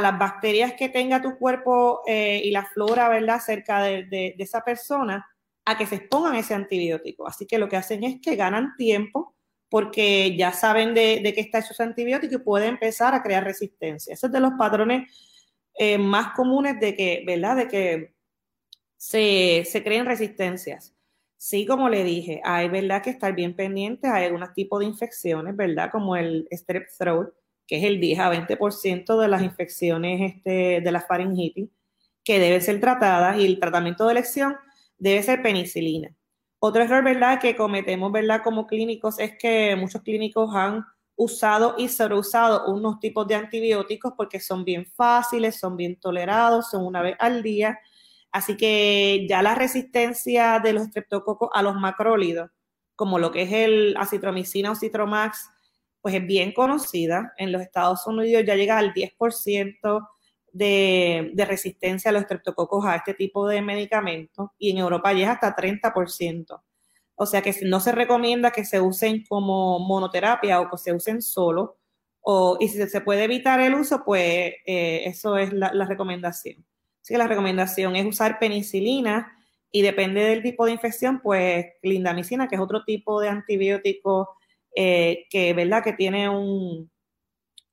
[0.00, 5.28] las bacterias que tenga tu cuerpo eh, y la flora, ¿verdad?, cerca de, esa persona,
[5.66, 7.28] a que se expongan ese antibiótico.
[7.28, 9.34] Así que lo que hacen es que ganan tiempo
[9.68, 14.14] porque ya saben de, qué está hecho ese antibiótico y pueden empezar a crear resistencia.
[14.14, 15.12] Ese es de los patrones
[15.74, 18.17] eh, más comunes de que, ¿verdad?, de que
[18.98, 20.94] se, se creen resistencias.
[21.36, 25.56] Sí, como le dije, hay, ¿verdad?, que estar bien pendientes, hay algunos tipos de infecciones,
[25.56, 27.28] ¿verdad?, como el strep throat,
[27.66, 31.70] que es el 10 a 20% de las infecciones este, de la faringitis,
[32.24, 34.56] que deben ser tratadas y el tratamiento de elección
[34.98, 36.14] debe ser penicilina.
[36.60, 40.84] Otro error, ¿verdad?, que cometemos, ¿verdad?, como clínicos es que muchos clínicos han
[41.16, 46.84] usado y sobreusado unos tipos de antibióticos porque son bien fáciles, son bien tolerados, son
[46.84, 47.78] una vez al día.
[48.32, 52.50] Así que ya la resistencia de los streptococos a los macrólidos,
[52.94, 55.48] como lo que es el acitromicina o citromax,
[56.00, 57.32] pues es bien conocida.
[57.38, 60.08] En los Estados Unidos ya llega al 10%
[60.52, 65.32] de, de, resistencia a los estreptococos a este tipo de medicamentos y en Europa llega
[65.32, 66.62] hasta 30%.
[67.14, 71.22] O sea que no se recomienda que se usen como monoterapia o que se usen
[71.22, 71.78] solo.
[72.20, 76.67] O, y si se puede evitar el uso, pues eh, eso es la recomendación.
[77.08, 79.32] Así que la recomendación es usar penicilina
[79.72, 84.36] y depende del tipo de infección, pues clindamicina, que es otro tipo de antibiótico
[84.76, 85.82] eh, que, ¿verdad?
[85.82, 86.90] que tiene un,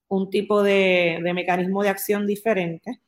[0.08, 3.02] un tipo de, mecanismo de acción diferente.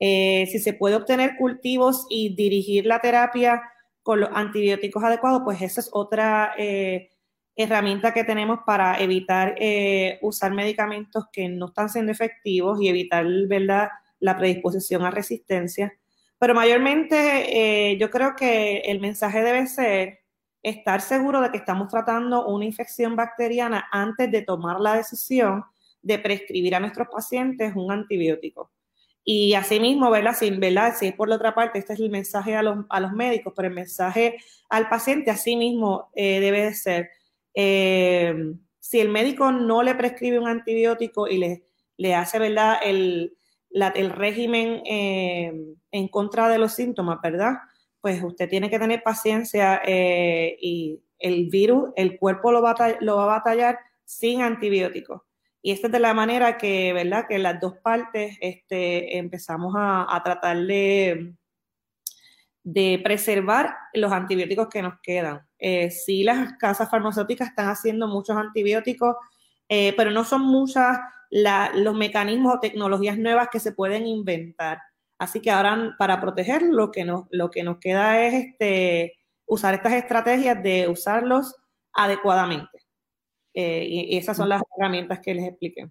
[0.00, 3.60] Eh, si se puede obtener cultivos y dirigir la terapia
[4.02, 7.10] con los antibióticos adecuados, pues esa es otra eh,
[7.56, 9.54] herramienta que tenemos para evitar
[10.22, 13.90] usar medicamentos que no están siendo efectivos y evitar ¿verdad?
[14.20, 15.92] La predisposición a resistencia.
[16.38, 20.24] Pero mayormente yo creo que el mensaje debe ser
[20.64, 25.62] estar seguro de que estamos tratando una infección bacteriana antes de tomar la decisión
[26.02, 28.72] de prescribir a nuestros pacientes un antibiótico.
[29.22, 30.34] Y asimismo, ¿verdad?
[30.34, 30.94] Sin, ¿verdad?
[30.98, 33.52] Si es por la otra parte, este es el mensaje a los, a los médicos,
[33.54, 34.36] pero el mensaje
[34.68, 37.10] al paciente asimismo eh, debe de ser,
[37.54, 38.34] eh,
[38.80, 41.64] si el médico no le prescribe un antibiótico y le,
[41.96, 42.78] le hace, ¿verdad?
[42.82, 43.36] El,
[43.74, 45.52] el régimen eh,
[45.90, 47.54] en contra de los síntomas, ¿verdad?
[48.04, 53.26] pues usted tiene que tener paciencia eh, y el virus, el cuerpo lo va, a,
[53.26, 55.22] batallar sin antibióticos.
[55.62, 57.24] Y esta es de la manera que, ¿verdad?
[57.26, 61.34] Que las dos partes este, empezamos a, tratar de,
[63.02, 65.40] preservar los antibióticos que nos quedan.
[65.58, 69.16] Eh, sí, las casas farmacéuticas están haciendo muchos antibióticos,
[69.66, 70.98] eh, pero no son muchas
[71.34, 74.78] los mecanismos o tecnologías nuevas que se pueden inventar.
[75.18, 79.14] Así que ahora para proteger lo que nos, lo que nos queda es este,
[79.46, 81.56] usar estas estrategias de usarlos
[81.92, 82.78] adecuadamente.
[83.52, 85.90] Eh, y, esas son las herramientas que les expliqué.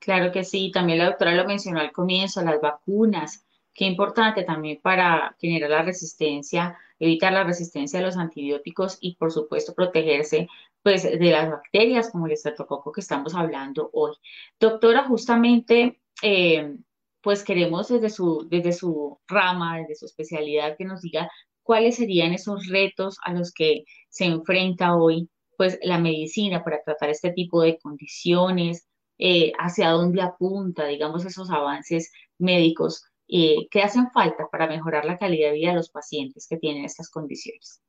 [0.00, 3.44] Claro que sí, también la doctora lo mencionó al comienzo, las vacunas.
[3.72, 9.32] Qué importante también para generar la resistencia, evitar la resistencia a los antibióticos y por
[9.32, 10.48] supuesto protegerse
[10.86, 14.12] pues de las bacterias como el estreptococo que estamos hablando hoy.
[14.60, 16.76] Doctora, justamente eh,
[17.20, 21.28] pues queremos desde su, desde su rama, desde su especialidad, que nos diga
[21.64, 27.10] cuáles serían esos retos a los que se enfrenta hoy pues la medicina para tratar
[27.10, 28.86] este tipo de condiciones,
[29.18, 35.18] eh, hacia dónde apunta, digamos, esos avances médicos eh, que hacen falta para mejorar la
[35.18, 37.82] calidad de vida de los pacientes que tienen estas condiciones.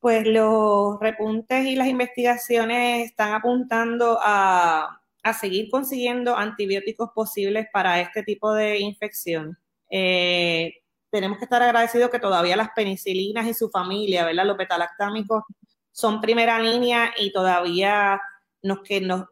[0.00, 8.00] Pues los repuntes y las investigaciones están apuntando a a seguir consiguiendo antibióticos posibles para
[8.00, 9.58] este tipo de infección.
[9.90, 10.72] Eh,
[11.10, 14.46] tenemos que estar agradecidos que todavía las penicilinas y su familia, ¿verdad?
[14.46, 15.44] Los betalactámicos
[15.92, 18.20] son primera línea y todavía
[18.62, 19.26] nos, que nos,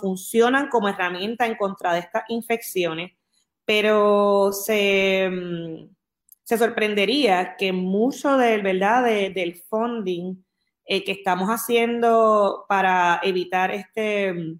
[0.00, 3.12] funcionan como herramienta en contra de estas infecciones,
[3.64, 5.96] pero se, mm,
[6.48, 9.04] se sorprendería que mucho del, ¿verdad?
[9.04, 10.42] del funding
[10.86, 14.56] eh, que estamos haciendo para evitar este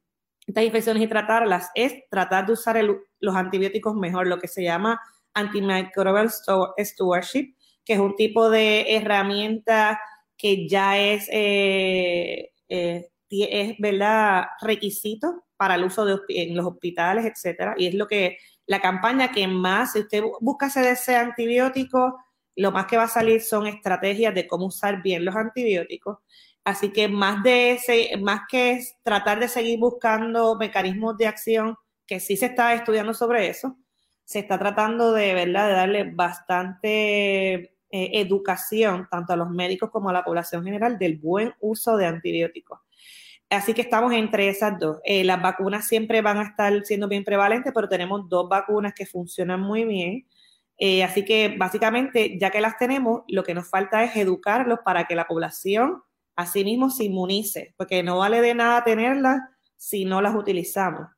[0.46, 2.78] estas infecciones y tratarlas es tratar de usar
[3.20, 5.00] los antibióticos mejor, lo que se llama
[5.32, 7.54] antimicrobial stewardship,
[7.86, 9.98] que es un tipo de herramienta
[10.36, 14.44] que ya es, eh, eh, es ¿verdad?
[14.60, 18.36] requisito para el uso de, en los hospitales, etcétera, y es lo que
[18.68, 23.40] la campaña que más, si usted busca ese antibiótico, lo más que va a salir
[23.42, 26.18] son estrategias de cómo usar bien los antibióticos
[26.68, 32.20] Así que más de ese, más que tratar de seguir buscando mecanismos de acción, que
[32.20, 33.78] sí se está estudiando sobre eso,
[34.26, 35.68] se está tratando de, ¿verdad?
[35.68, 41.16] de darle bastante eh, educación tanto a los médicos como a la población general del
[41.16, 42.80] buen uso de antibióticos.
[43.50, 44.98] Así que estamos entre esas dos.
[45.04, 49.06] Eh, las vacunas siempre van a estar siendo bien prevalentes, pero tenemos dos vacunas que
[49.06, 50.26] funcionan muy bien.
[50.78, 55.06] Eh, así que básicamente, ya que las tenemos, lo que nos falta es educarlos para
[55.06, 56.02] que la población
[56.36, 59.40] así mismo se inmunice, porque no vale de nada tenerlas
[59.76, 61.08] si no las utilizamos.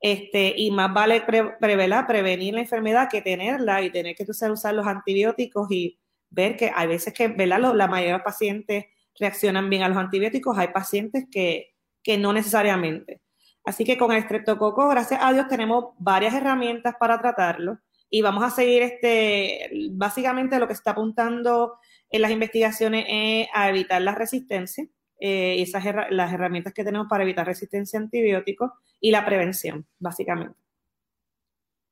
[0.00, 5.68] Este, y más vale prevenir la enfermedad que tenerla y tener que usar los antibióticos
[5.70, 5.98] y
[6.30, 7.74] ver que hay veces que ¿verdad?
[7.74, 8.86] la mayoría de los pacientes
[9.18, 11.74] reaccionan bien a los antibióticos, hay pacientes que,
[12.08, 13.20] que no necesariamente.
[13.66, 18.42] Así que con el estreptococo, gracias a Dios, tenemos varias herramientas para tratarlo y vamos
[18.42, 21.74] a seguir este, básicamente lo que está apuntando
[22.08, 24.86] en las investigaciones es a evitar la resistencia,
[25.20, 28.70] eh, esas las herramientas que tenemos para evitar resistencia a antibióticos
[29.02, 30.56] y la prevención, básicamente.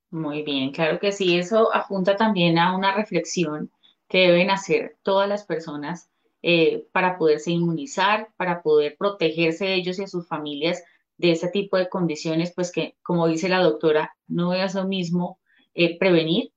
[0.08, 3.70] Muy bien, claro que sí, eso apunta también a una reflexión
[4.08, 6.08] que deben hacer todas las personas
[6.43, 10.82] eh, para poderse inmunizar, para poder protegerse ellos y a sus familias
[11.16, 15.41] de ese tipo de condiciones, pues que, como dice la doctora, no es lo mismo
[15.74, 16.53] eh, prevenir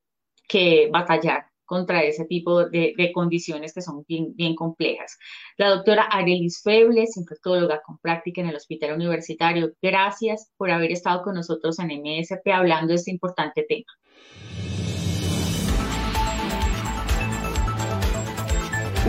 [0.47, 5.19] que batallar contra ese tipo de, condiciones que son bien, bien complejas.
[5.55, 11.21] La doctora Arelis Febles, infectóloga con práctica en el Hospital Universitario, gracias por haber estado
[11.21, 13.85] con nosotros en MSP hablando de este importante tema.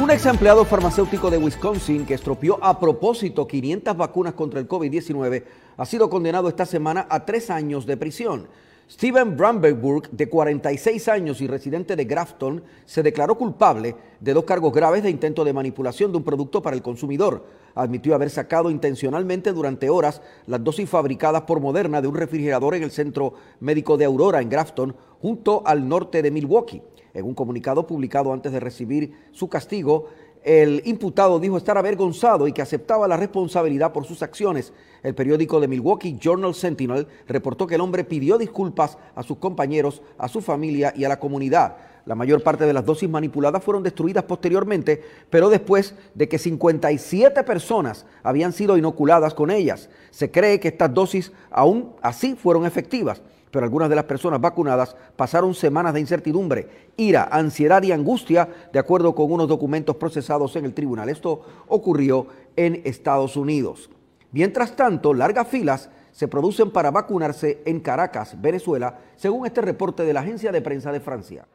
[0.01, 5.45] Un ex empleado farmacéutico de Wisconsin que estropeó a propósito 500 vacunas contra el COVID-19
[5.77, 8.49] ha sido condenado esta semana a tres años de prisión.
[8.91, 14.73] Steven Brandenburg, de 46 años y residente de Grafton, se declaró culpable de dos cargos
[14.73, 17.45] graves de intento de manipulación de un producto para el consumidor.
[17.75, 22.85] Admitió haber sacado intencionalmente durante horas las dosis fabricadas por Moderna de un refrigerador en
[22.85, 26.81] el centro médico de Aurora, en Grafton, junto al norte de Milwaukee.
[27.15, 30.09] En un comunicado publicado antes de recibir su castigo,
[30.43, 34.73] el imputado dijo estar avergonzado y que aceptaba la responsabilidad por sus acciones.
[35.03, 40.03] El periódico de Milwaukee Journal Sentinel reportó que el hombre pidió disculpas a sus compañeros,
[40.17, 41.77] a su familia y a la comunidad.
[42.07, 47.45] La mayor parte de las dosis manipuladas fueron destruidas posteriormente, pero después de que 57
[47.45, 49.91] personas habían sido inoculadas con ellas.
[50.11, 53.21] Se cree que estas dosis aún así fueron efectivas
[53.51, 58.79] pero algunas de las personas vacunadas pasaron semanas de incertidumbre, ira, ansiedad y angustia, de
[58.79, 61.09] acuerdo con unos documentos procesados en el tribunal.
[61.09, 62.27] Esto ocurrió
[62.57, 63.91] en Estados Unidos.
[64.33, 70.13] Mientras tanto, largas filas se producen para vacunarse en Caracas, Venezuela, según este reporte de
[70.13, 71.47] la agencia de prensa de Francia.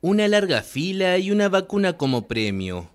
[0.00, 2.93] Una larga fila y una vacuna como premio.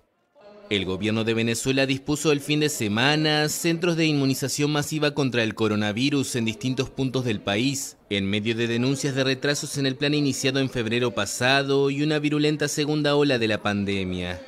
[0.70, 5.56] El gobierno de Venezuela dispuso el fin de semana centros de inmunización masiva contra el
[5.56, 10.14] coronavirus en distintos puntos del país, en medio de denuncias de retrasos en el plan
[10.14, 14.40] iniciado en febrero pasado y una virulenta segunda ola de la pandemia.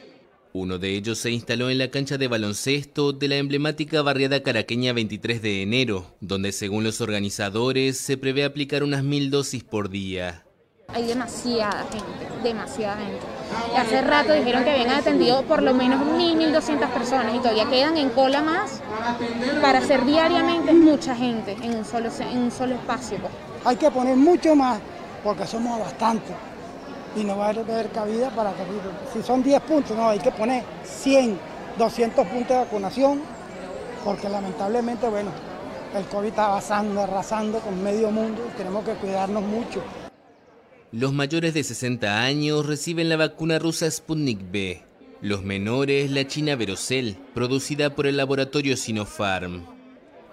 [0.53, 4.93] Uno de ellos se instaló en la cancha de baloncesto de la emblemática barriada caraqueña
[4.93, 10.42] 23 de enero, donde según los organizadores se prevé aplicar unas mil dosis por día.
[10.95, 13.21] Hay demasiada gente, demasiada gente.
[13.77, 17.97] Hace rato dijeron que habían atendido por lo menos 1.000, 1.200 personas y todavía quedan
[17.97, 18.81] en cola más
[19.61, 23.19] para hacer diariamente mucha gente en un solo, en un solo espacio.
[23.19, 23.33] Pues.
[23.65, 24.81] Hay que poner mucho más
[25.25, 26.35] porque somos bastantes
[27.17, 28.65] y no va a haber cabida para que
[29.13, 31.39] si son 10 puntos, no, hay que poner 100,
[31.79, 33.21] 200 puntos de vacunación
[34.05, 35.31] porque lamentablemente, bueno,
[35.95, 39.83] el COVID está arrasando, arrasando con medio mundo y tenemos que cuidarnos mucho.
[40.93, 44.83] Los mayores de 60 años reciben la vacuna rusa Sputnik B.
[45.23, 49.65] Los menores la china Verocell, producida por el laboratorio Sinopharm.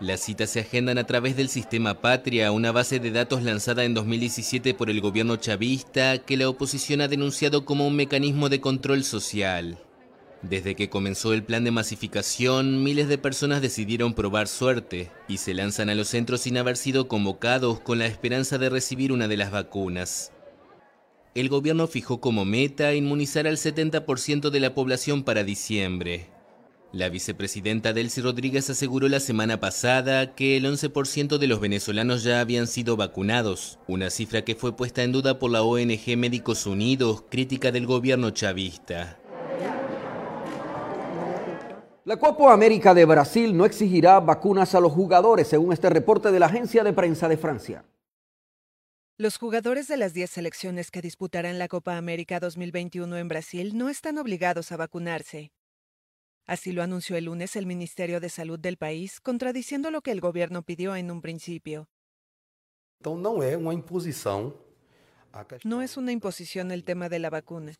[0.01, 3.93] Las citas se agendan a través del sistema Patria, una base de datos lanzada en
[3.93, 9.05] 2017 por el gobierno chavista que la oposición ha denunciado como un mecanismo de control
[9.05, 9.77] social.
[10.41, 15.53] Desde que comenzó el plan de masificación, miles de personas decidieron probar suerte y se
[15.53, 19.37] lanzan a los centros sin haber sido convocados con la esperanza de recibir una de
[19.37, 20.33] las vacunas
[21.35, 26.27] el gobierno fijó como meta inmunizar al 70% de la población para diciembre.
[26.91, 32.39] La vicepresidenta Delcy Rodríguez aseguró la semana pasada que el 11% de los venezolanos ya
[32.39, 37.25] habían sido vacunados, una cifra que fue puesta en duda por la ONG Médicos Unidos,
[37.29, 39.19] crítica del gobierno chavista.
[42.05, 46.39] La Copa América de Brasil no exigirá vacunas a los jugadores, según este reporte de
[46.39, 47.85] la agencia de prensa de Francia.
[49.21, 53.89] Los jugadores de las 10 selecciones que disputarán la Copa América 2021 en Brasil no
[53.89, 55.51] están obligados a vacunarse.
[56.45, 60.21] Así lo anunció el lunes el Ministerio de Salud del país, contradiciendo lo que el
[60.21, 61.89] gobierno pidió en un principio.
[65.65, 67.73] No es una imposición el tema de la vacuna.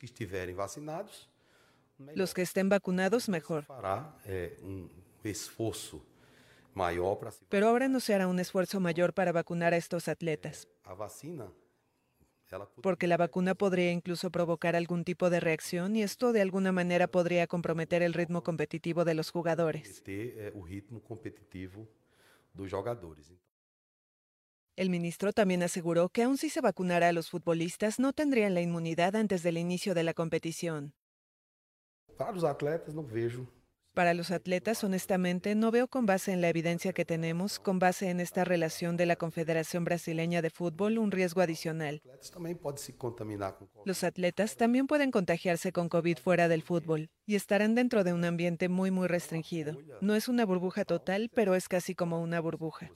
[2.16, 3.66] Los que estén vacunados, mejor.
[4.62, 4.90] Um
[7.50, 10.68] Pero ahora no se hará un esfuerzo mayor para vacunar a estos atletas.
[12.82, 17.08] Porque la vacuna podría incluso provocar algún tipo de reacción y esto de alguna manera
[17.08, 20.04] podría comprometer el ritmo competitivo de los jugadores.
[24.76, 28.62] El ministro también aseguró que aun si se vacunara a los futbolistas no tendrían la
[28.62, 30.94] inmunidad antes del inicio de la competición.
[32.18, 33.46] Para los atletas no vejo
[33.94, 38.10] para los atletas, honestamente, no veo con base en la evidencia que tenemos, con base
[38.10, 42.02] en esta relación de la Confederación Brasileña de Fútbol, un riesgo adicional.
[43.86, 48.26] Los atletas también pueden contagiarse con COVID fuera del fútbol y estarán dentro de un
[48.26, 49.78] ambiente muy, muy restringido.
[50.02, 52.92] No es una burbuja total, pero es casi como una burbuja.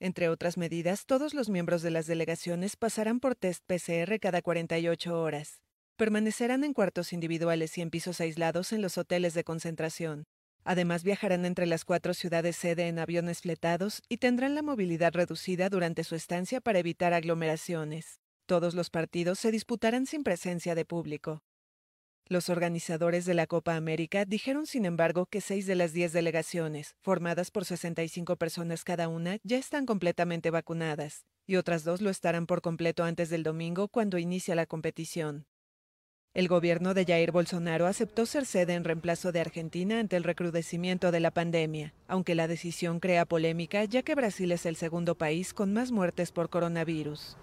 [0.00, 5.20] Entre otras medidas, todos los miembros de las delegaciones pasarán por test PCR cada 48
[5.20, 5.60] horas.
[6.00, 10.24] Permanecerán en cuartos individuales y en pisos aislados en los hoteles de concentración.
[10.64, 15.68] Además viajarán entre las cuatro ciudades sede en aviones fletados y tendrán la movilidad reducida
[15.68, 18.18] durante su estancia para evitar aglomeraciones.
[18.46, 21.42] Todos los partidos se disputarán sin presencia de público.
[22.24, 26.94] Los organizadores de la Copa América dijeron, sin embargo, que seis de las diez delegaciones,
[27.02, 32.46] formadas por 65 personas cada una, ya están completamente vacunadas, y otras dos lo estarán
[32.46, 35.44] por completo antes del domingo cuando inicia la competición.
[36.32, 41.10] El gobierno de Jair Bolsonaro aceptó ser sede en reemplazo de Argentina ante el recrudecimiento
[41.10, 45.52] de la pandemia, aunque la decisión crea polémica ya que Brasil es el segundo país
[45.52, 47.36] con más muertes por coronavirus.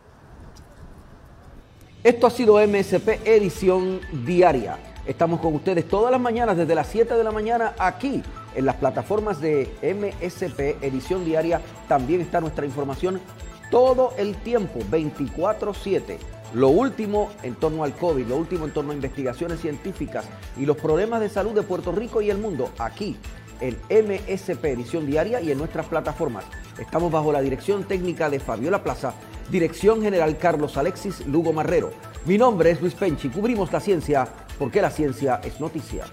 [2.02, 4.78] Esto ha sido MSP Edición Diaria.
[5.06, 8.24] Estamos con ustedes todas las mañanas desde las 7 de la mañana aquí
[8.56, 11.60] en las plataformas de MSP Edición Diaria.
[11.90, 13.20] También está nuestra información
[13.70, 18.95] todo el tiempo, 24/7 lo último en torno al COVID, lo último en torno a
[18.95, 20.26] investigaciones científicas
[20.58, 23.18] y los problemas de salud de Puerto Rico y el mundo aquí
[23.60, 26.45] en MSP Edición Diaria y en nuestras plataformas.
[26.80, 29.14] Estamos bajo la dirección técnica de Fabiola Plaza,
[29.50, 31.91] dirección general Carlos Alexis Lugo Marrero.
[32.26, 34.28] Mi nombre es Luis Penchi, cubrimos la ciencia
[34.60, 36.06] porque la ciencia es noticia.